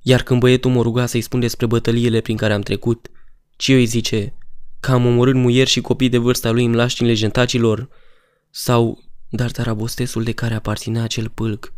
[0.02, 3.10] Iar când băietul mă ruga să-i spun despre bătăliile prin care am trecut,
[3.56, 4.34] ci îi zice
[4.80, 7.88] că am omorât muieri și copii de vârsta lui în laștinile gentacilor,
[8.50, 11.72] sau, dar tarabostesul de care aparținea acel pâlc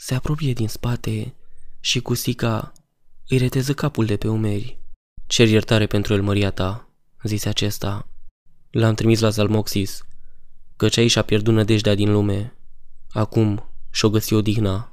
[0.00, 1.34] se apropie din spate
[1.80, 2.72] și cu sica
[3.28, 4.78] îi reteză capul de pe umeri.
[5.26, 6.88] Cer iertare pentru el, măria ta,
[7.22, 8.08] zise acesta.
[8.70, 10.02] L-am trimis la Zalmoxis,
[10.76, 12.56] căci aici a pierdut nădejdea din lume.
[13.10, 14.88] Acum și-o găsi odihna.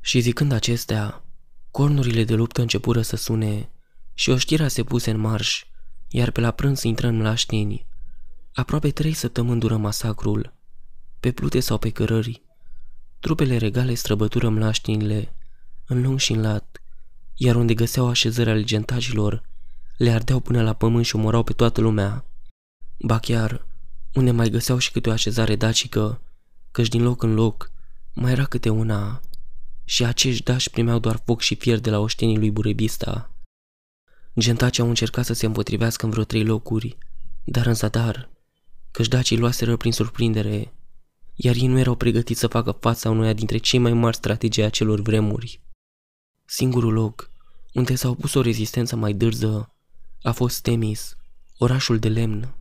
[0.00, 1.24] Și zicând acestea,
[1.70, 3.70] cornurile de luptă începură să sune
[4.14, 5.64] și oștirea se puse în marș,
[6.08, 7.86] iar pe la prânz intră în mlașteni.
[8.52, 10.54] Aproape trei săptămâni dură masacrul,
[11.20, 12.42] pe plute sau pe cărări.
[13.20, 15.34] Trupele regale străbătură mlaștinile,
[15.86, 16.82] în lung și în lat,
[17.34, 19.42] iar unde găseau așezări ale gentajilor,
[19.96, 22.24] le ardeau până la pământ și omorau pe toată lumea.
[22.98, 23.66] Ba chiar,
[24.14, 26.22] unde mai găseau și câte o așezare dacică,
[26.70, 27.70] căci din loc în loc
[28.14, 29.20] mai era câte una,
[29.84, 33.30] și acești dași primeau doar foc și fier de la oștenii lui Burebista.
[34.38, 36.98] Gentacii au încercat să se împotrivească în vreo trei locuri,
[37.44, 38.30] dar în zadar,
[38.90, 40.72] căci dacii luaseră prin surprindere,
[41.42, 44.66] iar ei nu erau pregătiți să facă fața unuia dintre cei mai mari strategii a
[44.66, 45.60] acelor vremuri.
[46.44, 47.30] Singurul loc
[47.72, 49.74] unde s-a opus o rezistență mai dârză
[50.22, 51.16] a fost Temis,
[51.58, 52.54] orașul de lemn.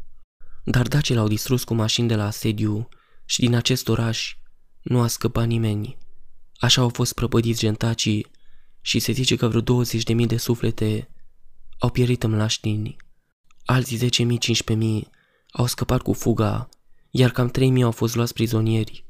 [0.64, 2.90] Dar dacii l-au distrus cu mașini de la asediu
[3.26, 4.38] și din acest oraș
[4.82, 5.98] nu a scăpat nimeni.
[6.60, 8.28] Așa au fost prăpădiți gentacii
[8.82, 11.10] și se zice că vreo 20.000 de suflete
[11.80, 12.96] au pierit în laștini.
[13.66, 14.38] Alții 10.000,
[14.76, 15.10] 15.000
[15.52, 16.70] au scăpat cu fuga,
[17.10, 19.06] iar cam 3.000 au fost luați prizonieri.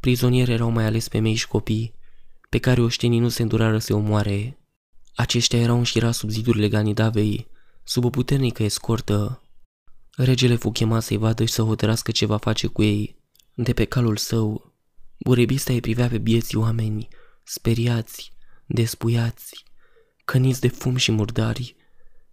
[0.00, 1.94] Prizonieri erau mai ales femei și copii,
[2.48, 4.58] pe care oștenii nu se îndurară să omoare.
[5.14, 7.46] Aceștia erau înșirați sub zidurile Ganidavei,
[7.84, 9.42] sub o puternică escortă.
[10.16, 13.16] Regele fu chemat să-i vadă și să hotărască ce va face cu ei.
[13.54, 14.72] De pe calul său,
[15.18, 17.08] burebista îi privea pe bieții oameni,
[17.42, 18.32] speriați,
[18.66, 19.64] despuiați,
[20.24, 21.76] căniți de fum și murdari,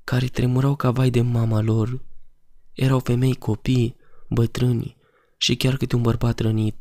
[0.04, 2.02] care tremurau ca vai de mama lor.
[2.74, 3.96] Erau femei, copii,
[4.30, 4.98] bătrâni
[5.38, 6.76] și chiar câte un bărbat rănit.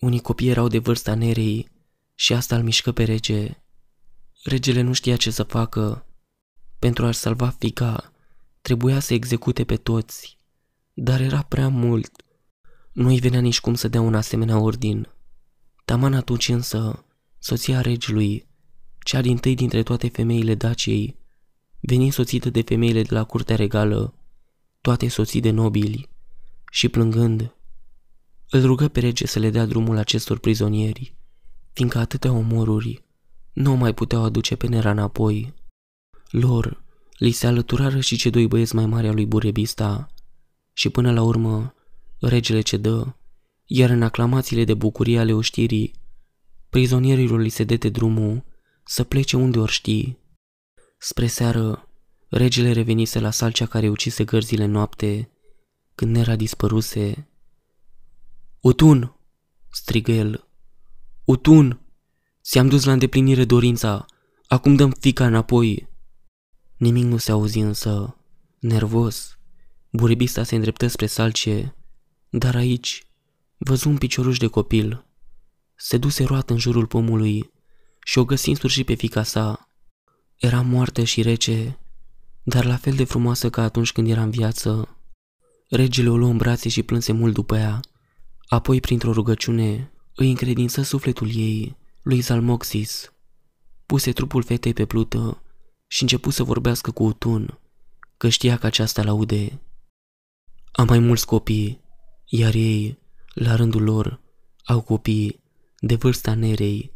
[0.00, 1.68] Unii copii erau de vârsta nerei
[2.14, 3.62] și asta îl mișcă pe rege.
[4.44, 6.06] Regele nu știa ce să facă.
[6.78, 8.12] Pentru a-și salva fica,
[8.60, 10.38] trebuia să execute pe toți,
[10.92, 12.22] dar era prea mult.
[12.92, 15.08] Nu-i venea nici cum să dea un asemenea ordin.
[15.84, 17.04] Taman atunci însă,
[17.38, 18.46] soția regelui,
[18.98, 21.16] cea din tâi dintre toate femeile Daciei,
[21.80, 24.14] veni soțită de femeile de la curtea regală,
[24.80, 26.08] toate soții de nobili,
[26.74, 27.54] și plângând,
[28.50, 31.16] îl rugă pe rege să le dea drumul acestor prizonieri,
[31.72, 33.04] fiindcă atâtea omoruri
[33.52, 35.54] nu mai puteau aduce pe Nera înapoi.
[36.30, 36.84] Lor
[37.18, 40.06] li se alăturară și cei doi băieți mai mari al lui Burebista
[40.72, 41.74] și până la urmă
[42.20, 43.16] regele cedă,
[43.64, 45.94] iar în aclamațiile de bucurie ale oștirii,
[46.70, 48.44] prizonierilor li se dete drumul
[48.84, 50.16] să plece unde ori ști.
[50.98, 51.88] Spre seară,
[52.28, 55.28] regele revenise la salcea care ucise gărzile noapte,
[55.94, 57.28] când Nera dispăruse.
[58.60, 59.16] Utun!
[59.70, 60.48] strigă el.
[61.24, 61.80] Utun!
[62.42, 64.06] Ți-am dus la îndeplinire dorința,
[64.46, 65.88] acum dăm fica înapoi.
[66.76, 68.16] Nimic nu se auzi însă.
[68.58, 69.38] Nervos,
[69.90, 71.76] buribista se îndreptă spre salcie,
[72.28, 73.06] dar aici
[73.56, 75.04] văzu un picioruș de copil.
[75.74, 77.50] Se duse roată în jurul pomului
[78.04, 79.68] și o găsi în sfârșit pe fica sa.
[80.36, 81.78] Era moartă și rece,
[82.42, 84.96] dar la fel de frumoasă ca atunci când era în viață.
[85.68, 87.80] Regele o luă în brațe și plânse mult după ea.
[88.46, 93.12] Apoi, printr-o rugăciune, îi încredință sufletul ei lui Zalmoxis.
[93.86, 95.42] Puse trupul fetei pe plută
[95.86, 97.58] și începu să vorbească cu Utun,
[98.16, 99.60] că știa că aceasta laude.
[100.72, 101.80] Am mai mulți copii,
[102.24, 102.98] iar ei,
[103.34, 104.20] la rândul lor,
[104.64, 105.42] au copii
[105.78, 106.92] de vârsta Nerei.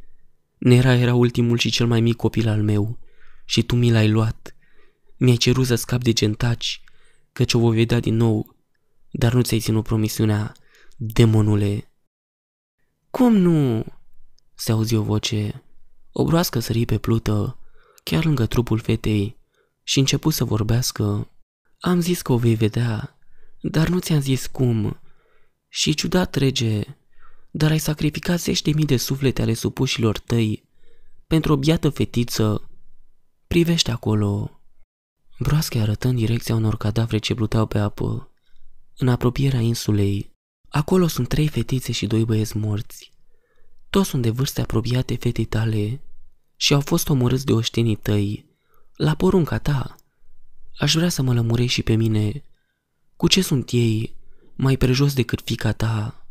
[0.59, 2.99] Nera era ultimul și cel mai mic copil al meu
[3.45, 4.57] și tu mi l-ai luat.
[5.17, 6.81] Mi-ai cerut să scap de gentaci,
[7.33, 8.57] căci o voi vedea din nou,
[9.11, 10.55] dar nu ți-ai ținut promisiunea,
[10.97, 11.93] demonule.
[13.11, 13.85] Cum nu?
[14.55, 15.63] Se auzi o voce.
[16.13, 17.59] O broască sări pe plută,
[18.05, 19.37] chiar lângă trupul fetei,
[19.83, 21.31] și început să vorbească.
[21.79, 23.19] Am zis că o vei vedea,
[23.61, 25.01] dar nu ți-am zis cum.
[25.69, 26.83] Și ciudat, rege,
[27.51, 30.69] dar ai sacrificat zeci de mii de suflete ale supușilor tăi
[31.27, 32.71] pentru o biată fetiță.
[33.47, 34.61] Privește acolo.
[35.39, 38.31] Broasche arătă în direcția unor cadavre ce pluteau pe apă,
[38.99, 40.37] în apropierea insulei.
[40.69, 43.13] Acolo sunt trei fetițe și doi băieți morți.
[43.91, 46.01] Toți sunt de vârste apropiate fetei tale
[46.57, 48.47] și au fost omorâți de oștenii tăi,
[48.97, 49.97] la porunca ta.
[50.79, 52.43] Aș vrea să mă lămurești și pe mine.
[53.17, 54.17] Cu ce sunt ei
[54.55, 56.27] mai prejos decât fica ta?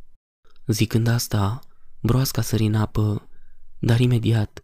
[0.65, 1.59] Zicând asta,
[1.99, 3.29] broasca sări în apă,
[3.79, 4.63] dar imediat,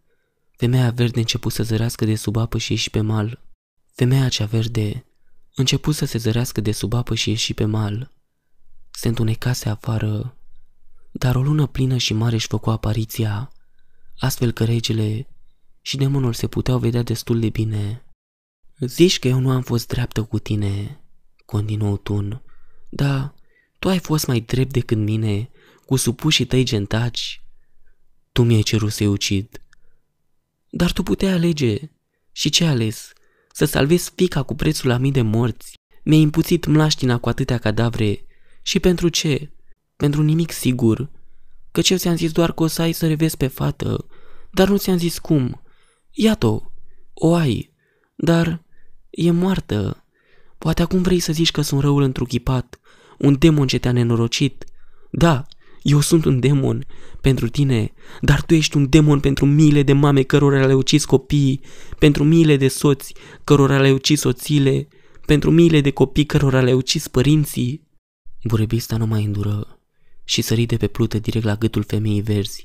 [0.56, 3.42] femeia verde început să zărească de sub apă și ieși pe mal.
[3.92, 5.04] Femeia cea verde
[5.54, 8.10] început să se zărească de sub apă și ieși pe mal.
[8.90, 10.36] Se întunecase afară
[11.16, 13.52] dar o lună plină și mare își făcu apariția,
[14.18, 15.26] astfel că regele
[15.80, 18.04] și demonul se puteau vedea destul de bine.
[18.78, 21.00] Zici că eu nu am fost dreaptă cu tine,
[21.44, 22.42] continuă Tun,
[22.88, 23.34] da,
[23.78, 25.50] tu ai fost mai drept decât mine,
[25.86, 27.42] cu supușii tăi gentaci.
[28.32, 29.62] Tu mi-ai cerut să-i ucid.
[30.70, 31.90] Dar tu puteai alege.
[32.32, 33.12] Și ce ales?
[33.56, 35.74] Să salvezi fica cu prețul la mii de morți.
[36.04, 38.26] Mi-ai impuțit mlaștina cu atâtea cadavre.
[38.62, 39.54] Și pentru ce?
[39.96, 41.10] pentru nimic sigur.
[41.72, 44.06] Că ce ți-am zis doar că o să ai să revezi pe fată,
[44.50, 45.62] dar nu ți-am zis cum.
[46.10, 46.62] Iată-o,
[47.14, 47.72] o ai,
[48.14, 48.62] dar
[49.10, 50.04] e moartă.
[50.58, 52.80] Poate acum vrei să zici că sunt răul întruchipat,
[53.18, 54.64] un demon ce te-a nenorocit.
[55.10, 55.46] Da,
[55.84, 56.86] eu sunt un demon
[57.20, 61.60] pentru tine, dar tu ești un demon pentru miile de mame cărora le-ai ucis copiii,
[61.98, 63.14] pentru miile de soți
[63.44, 64.88] cărora le-ai ucis soțile,
[65.26, 67.88] pentru miile de copii cărora le-ai ucis părinții.
[68.44, 69.80] Burebista nu mai îndură
[70.24, 72.64] și sări de pe plută direct la gâtul femeii verzi.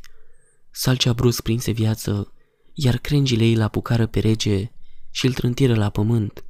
[0.72, 2.34] Salcea brusc prinse viață,
[2.74, 4.72] iar crengile ei la apucară pe rege
[5.12, 6.46] și îl trântiră la pământ.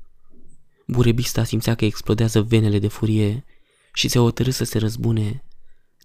[0.88, 3.46] Burebista simțea că explodează venele de furie
[3.94, 5.44] și se hotărâ să se răzbune.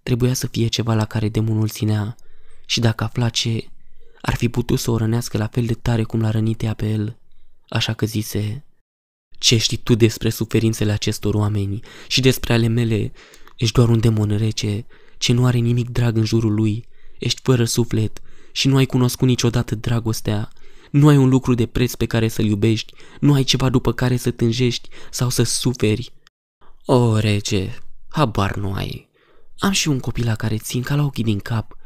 [0.04, 2.16] Trebuia să fie ceva la care demonul ținea
[2.66, 3.68] și dacă afla ce,
[4.20, 6.90] ar fi putut să o rănească la fel de tare cum l-a rănit ea pe
[6.90, 7.18] el.
[7.68, 8.64] Așa că zise,
[9.38, 13.12] ce știi tu despre suferințele acestor oameni și despre ale mele?
[13.56, 14.86] Ești doar un demon rece,
[15.18, 16.86] ce nu are nimic drag în jurul lui.
[17.18, 20.48] Ești fără suflet și nu ai cunoscut niciodată dragostea.
[20.90, 24.16] Nu ai un lucru de preț pe care să-l iubești, nu ai ceva după care
[24.16, 26.12] să tânjești sau să suferi.
[26.84, 27.70] O, rege,
[28.08, 29.12] habar nu ai.
[29.58, 31.76] Am și un copil la care țin ca la ochii din cap.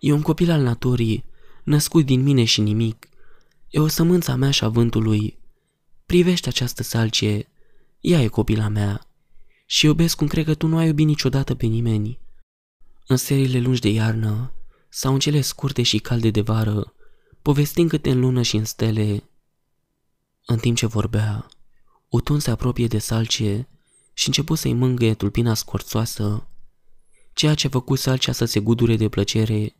[0.00, 1.24] E un copil al naturii,
[1.64, 3.08] născut din mine și nimic.
[3.70, 5.38] E o sămânță a mea și a vântului.
[6.06, 7.48] Privește această salcie,
[8.00, 9.06] ea e copila mea.
[9.66, 12.18] Și iubesc cum cred că tu nu ai iubit niciodată pe nimeni.
[13.06, 14.52] În seriile lungi de iarnă,
[14.88, 16.94] sau în cele scurte și calde de vară,
[17.42, 19.24] povestind câte în lună și în stele.
[20.46, 21.48] În timp ce vorbea,
[22.10, 23.68] Utun se apropie de salcie
[24.12, 26.48] și început să-i mângâie tulpina scorțoasă,
[27.32, 29.76] ceea ce a făcut salcea să se gudure de plăcere,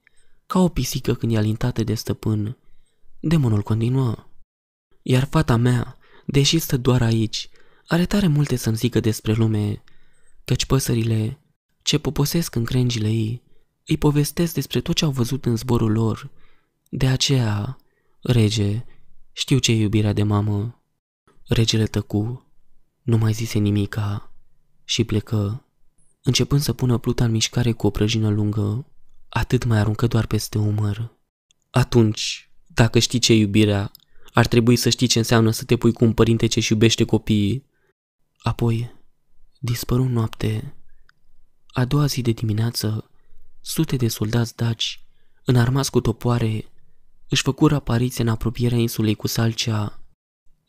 [0.46, 2.56] ca o pisică când e alintată de stăpân.
[3.20, 4.26] Demonul continuă.
[5.02, 7.48] Iar fata mea, deși stă doar aici,
[7.86, 9.82] are tare multe să-mi zică despre lume,
[10.44, 11.40] căci păsările,
[11.82, 13.42] ce poposesc în crengile ei,
[13.86, 16.30] îi povestesc despre tot ce au văzut în zborul lor.
[16.88, 17.78] De aceea,
[18.20, 18.84] rege,
[19.32, 20.82] știu ce e iubirea de mamă.
[21.46, 22.46] Regele tăcu,
[23.02, 24.32] nu mai zise nimica
[24.84, 25.64] și plecă,
[26.22, 28.86] începând să pună pluta în mișcare cu o prăjină lungă,
[29.28, 31.18] atât mai aruncă doar peste umăr.
[31.70, 33.90] Atunci, dacă știi ce e iubirea,
[34.32, 37.66] ar trebui să știi ce înseamnă să te pui cu un părinte ce-și iubește copiii.
[38.38, 38.94] Apoi,
[39.58, 40.74] dispăru noapte.
[41.66, 43.10] A doua zi de dimineață,
[43.60, 45.04] sute de soldați daci,
[45.44, 46.64] înarmați cu topoare,
[47.28, 50.02] își făcură apariție în apropierea insulei cu salcea.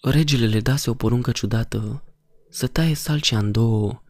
[0.01, 2.03] Regele le dase o poruncă ciudată,
[2.49, 4.01] să taie salcea în două,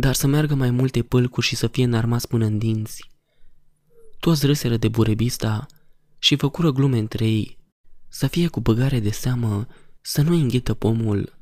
[0.00, 3.10] dar să meargă mai multe pâlcuri și să fie înarmați până în dinți.
[4.20, 5.66] Toți râseră de burebista
[6.18, 7.58] și făcură glume între ei,
[8.08, 9.66] să fie cu băgare de seamă,
[10.00, 11.38] să nu înghită pomul.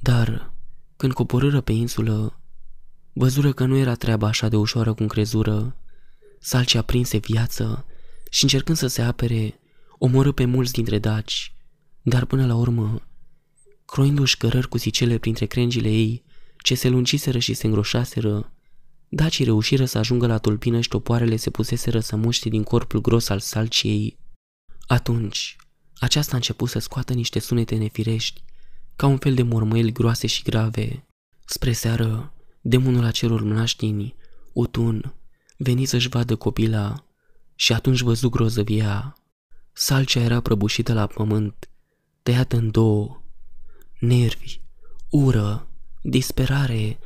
[0.00, 0.54] Dar,
[0.96, 2.40] când coborâră pe insulă,
[3.12, 5.76] văzură că nu era treaba așa de ușoară cum crezură.
[6.40, 7.84] Salci aprinse viață
[8.30, 9.60] și încercând să se apere,
[9.98, 11.54] omorâ pe mulți dintre daci,
[12.02, 13.02] dar până la urmă,
[13.84, 16.24] croindu-și cărări cu sicele printre crengile ei,
[16.62, 18.52] ce se lungiseră și se îngroșaseră,
[19.08, 23.28] dacii reușiră să ajungă la tulpină și topoarele se puseseră să muște din corpul gros
[23.28, 24.18] al salciei.
[24.86, 25.56] Atunci,
[25.98, 28.42] aceasta a început să scoată niște sunete nefirești,
[28.96, 31.06] ca un fel de mormăieli groase și grave.
[31.44, 34.14] Spre seară, demonul acelor mlaștini,
[34.52, 35.14] Utun,
[35.56, 37.04] veni să-și vadă copila
[37.54, 39.16] și atunci văzu grozăvia.
[39.72, 41.68] Salcea era prăbușită la pământ,
[42.22, 43.22] tăiată în două.
[43.98, 44.60] Nervi,
[45.10, 45.69] ură,
[46.00, 46.98] disperare,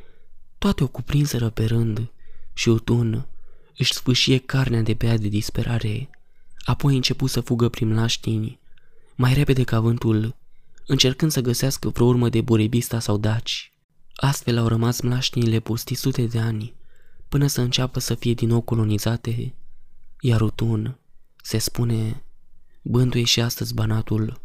[0.57, 2.11] toate o cuprinseră pe rând
[2.53, 3.27] și Utun
[3.77, 6.09] își sfâșie carnea de pe ea de disperare.
[6.63, 8.59] Apoi început să fugă prin laștini,
[9.15, 10.35] mai repede ca vântul,
[10.87, 13.71] încercând să găsească vreo urmă de burebista sau daci.
[14.15, 16.73] Astfel au rămas mlaștinile pustii sute de ani,
[17.29, 19.53] până să înceapă să fie din nou colonizate,
[20.19, 20.99] iar Utun,
[21.41, 22.23] se spune,
[22.81, 24.41] bântuie și astăzi banatul,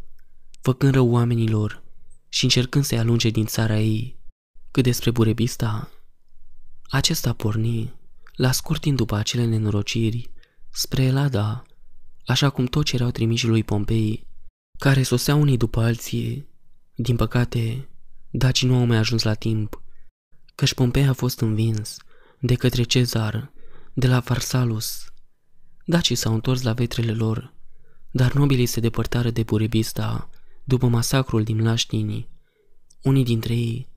[0.61, 1.83] făcând rău oamenilor
[2.29, 4.19] și încercând să-i alunge din țara ei.
[4.71, 5.91] Cât despre burebista,
[6.83, 7.93] acesta porni,
[8.35, 10.29] la scurt timp după acele nenorociri,
[10.69, 11.63] spre Elada,
[12.25, 14.27] așa cum toți erau trimiși lui Pompei,
[14.79, 16.47] care soseau unii după alții.
[16.95, 17.89] Din păcate,
[18.29, 19.81] dacii nu au mai ajuns la timp,
[20.55, 21.97] căci Pompei a fost învins
[22.39, 23.51] de către Cezar,
[23.93, 25.13] de la Farsalus.
[25.85, 27.53] Dacii s-au întors la vetrele lor,
[28.11, 30.29] dar nobilii se depărtară de Burebista
[30.63, 32.29] după masacrul din Laștini.
[33.01, 33.89] Unii dintre ei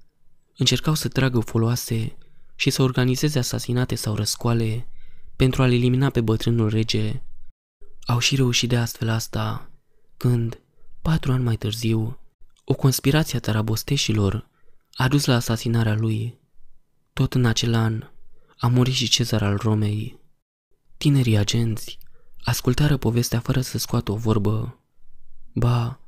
[0.57, 2.17] încercau să tragă foloase
[2.55, 4.89] și să organizeze asasinate sau răscoale
[5.37, 7.23] pentru a-l elimina pe bătrânul rege.
[8.07, 9.71] Au și reușit de astfel asta,
[10.17, 10.61] când,
[11.03, 12.19] patru ani mai târziu,
[12.65, 14.49] o conspirație a tarabosteșilor
[14.95, 16.39] a dus la asasinarea lui.
[17.13, 18.09] Tot în acel an
[18.59, 20.21] a murit și cezar al Romei.
[20.97, 21.99] Tinerii agenți
[22.45, 24.81] ascultară povestea fără să scoată o vorbă.
[25.55, 26.01] Ba,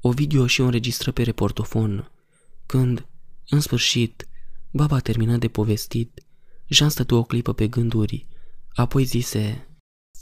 [0.00, 2.10] o video și o înregistră pe reportofon,
[2.66, 3.06] când,
[3.48, 4.28] în sfârșit,
[4.70, 6.20] baba termină de povestit,
[6.68, 8.26] Jean stătu o clipă pe gânduri,
[8.74, 9.68] apoi zise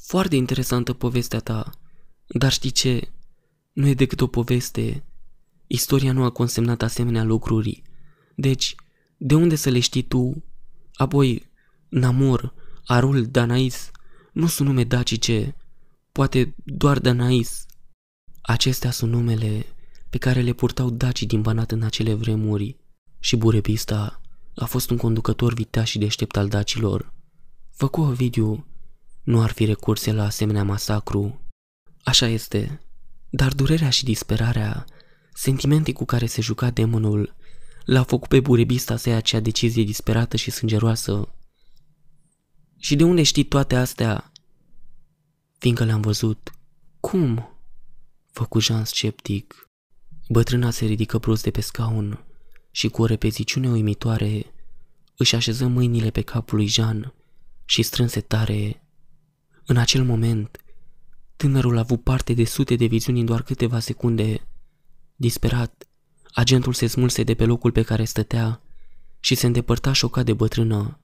[0.06, 1.78] Foarte interesantă povestea ta,
[2.26, 3.08] dar știi ce?
[3.72, 5.04] Nu e decât o poveste.
[5.66, 7.82] Istoria nu a consemnat asemenea lucruri.
[8.34, 8.74] Deci,
[9.16, 10.44] de unde să le știi tu?
[10.94, 11.50] Apoi,
[11.88, 12.54] Namor,
[12.84, 13.90] Arul, Danais,
[14.32, 15.56] nu sunt nume dacice,
[16.12, 17.66] poate doar Danais.
[18.42, 19.66] Acestea sunt numele
[20.10, 22.76] pe care le purtau dacii din Banat în acele vremuri
[23.24, 24.20] și Burebista
[24.54, 27.12] a fost un conducător viteaz și deștept al dacilor.
[27.70, 28.66] Făcu Ovidiu,
[29.22, 31.40] nu ar fi recurse la asemenea masacru.
[32.02, 32.80] Așa este,
[33.30, 34.84] dar durerea și disperarea,
[35.34, 37.34] sentimente cu care se juca demonul,
[37.84, 41.28] l-a făcut pe Burebista să ia acea decizie disperată și sângeroasă.
[42.78, 44.32] Și de unde știi toate astea?
[45.58, 46.52] Fiindcă le-am văzut.
[47.00, 47.48] Cum?
[48.32, 49.68] Făcu Jean sceptic.
[50.28, 52.24] Bătrâna se ridică brusc de pe scaun
[52.76, 54.52] și cu o repeziciune uimitoare
[55.16, 57.14] își așeză mâinile pe capul lui Jean
[57.64, 58.82] și strânse tare.
[59.66, 60.64] În acel moment,
[61.36, 64.46] tânărul a avut parte de sute de viziuni în doar câteva secunde.
[65.16, 65.88] Disperat,
[66.32, 68.62] agentul se smulse de pe locul pe care stătea
[69.20, 71.00] și se îndepărta șocat de bătrână.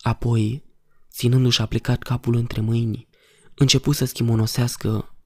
[0.00, 0.64] Apoi,
[1.10, 3.08] ținându-și a plecat capul între mâini,
[3.54, 5.16] începu să schimonosească.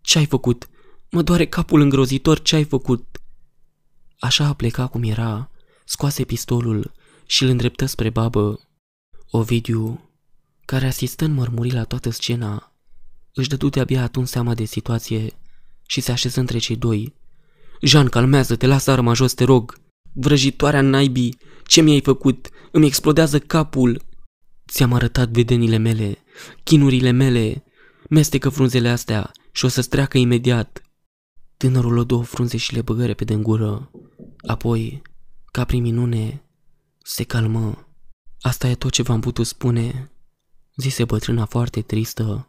[0.00, 0.68] Ce-ai făcut?
[1.10, 3.20] Mă doare capul îngrozitor, ce-ai făcut?"
[4.18, 5.50] Așa a plecat cum era,
[5.84, 6.92] scoase pistolul
[7.26, 8.60] și îl îndreptă spre babă.
[9.30, 10.10] Ovidiu,
[10.64, 12.72] care asistă în mărmuri la toată scena,
[13.34, 15.32] își dădu de-abia atunci seama de situație
[15.86, 17.14] și se așeză între cei doi.
[17.80, 19.78] Jean, calmează-te, lasă arma jos, te rog.
[20.12, 22.48] Vrăjitoarea naibii, ce mi-ai făcut?
[22.72, 24.02] Îmi explodează capul.
[24.68, 26.18] Ți-am arătat vedenile mele,
[26.64, 27.64] chinurile mele.
[28.08, 30.82] Mestecă frunzele astea și o să-ți treacă imediat.
[31.56, 33.90] Tânărul o două frunze și le băgă repede în gură.
[34.46, 35.02] Apoi,
[35.44, 36.42] ca prin minune,
[37.02, 37.88] se calmă.
[38.40, 40.10] Asta e tot ce v-am putut spune,
[40.76, 42.48] zise bătrâna foarte tristă.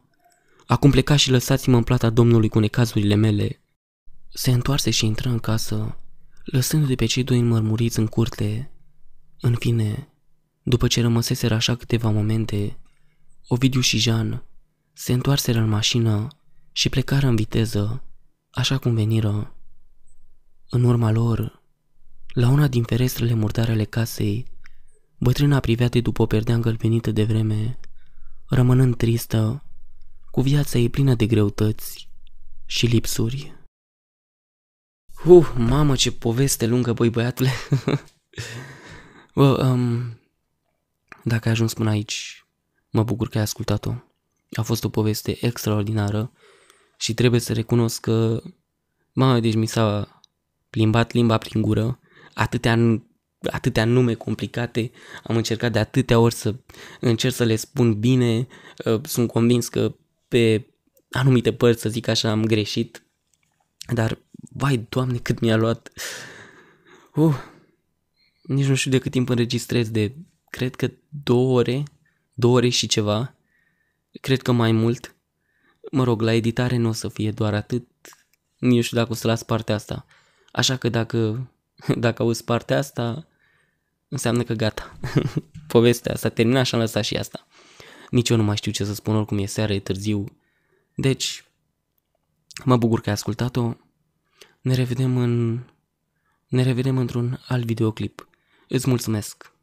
[0.65, 3.61] Acum plecați și lăsați-mă în plata domnului cu necazurile mele.
[4.33, 5.97] Se întoarse și intră în casă,
[6.43, 8.71] lăsându-i pe cei doi înmărmuriți în curte.
[9.39, 10.09] În fine,
[10.63, 12.77] după ce rămăseseră așa câteva momente,
[13.47, 14.43] Ovidiu și Jean
[14.93, 16.27] se întoarseră în mașină
[16.71, 18.03] și plecară în viteză,
[18.51, 19.55] așa cum veniră.
[20.69, 21.61] În urma lor,
[22.27, 24.45] la una din ferestrele murdare ale casei,
[25.17, 27.79] bătrâna privea de după o perdea îngălbenită de vreme,
[28.45, 29.63] rămânând tristă,
[30.31, 32.09] cu viața ei plină de greutăți
[32.65, 33.55] și lipsuri.
[35.25, 37.51] Uh, mamă, ce poveste lungă, băi băiatule!
[39.35, 40.19] Bă, um,
[41.23, 42.45] dacă ai ajuns până aici,
[42.89, 43.93] mă bucur că ai ascultat-o.
[44.51, 46.31] A fost o poveste extraordinară
[46.97, 48.41] și trebuie să recunosc că,
[49.13, 50.19] mamă, deci mi s-a
[50.69, 51.99] plimbat limba prin gură,
[52.33, 53.01] atâtea,
[53.51, 54.91] atâtea nume complicate,
[55.23, 56.55] am încercat de atâtea ori să
[56.99, 58.47] încerc să le spun bine,
[58.85, 59.95] uh, sunt convins că
[60.27, 60.67] pe
[61.11, 63.05] anumite părți, să zic așa, am greșit,
[63.93, 65.91] dar, vai, doamne, cât mi-a luat,
[67.15, 67.35] uh,
[68.41, 70.15] nici nu știu de cât timp înregistrez, de,
[70.49, 70.91] cred că
[71.23, 71.83] două ore,
[72.33, 73.35] două ore și ceva,
[74.21, 75.15] cred că mai mult,
[75.91, 77.87] mă rog, la editare nu o să fie doar atât,
[78.57, 80.05] nu știu dacă o să las partea asta,
[80.51, 81.51] așa că dacă,
[81.97, 83.27] dacă auzi partea asta,
[84.07, 84.99] înseamnă că gata,
[85.67, 87.47] povestea s-a terminat și am lăsat și asta.
[88.09, 90.25] Nici eu nu mai știu ce să spun, oricum e seară, e târziu.
[90.95, 91.43] Deci,
[92.63, 93.73] mă bucur că ai ascultat-o.
[94.61, 95.63] Ne revedem în...
[96.47, 98.29] Ne revedem într-un alt videoclip.
[98.67, 99.56] Îți mulțumesc!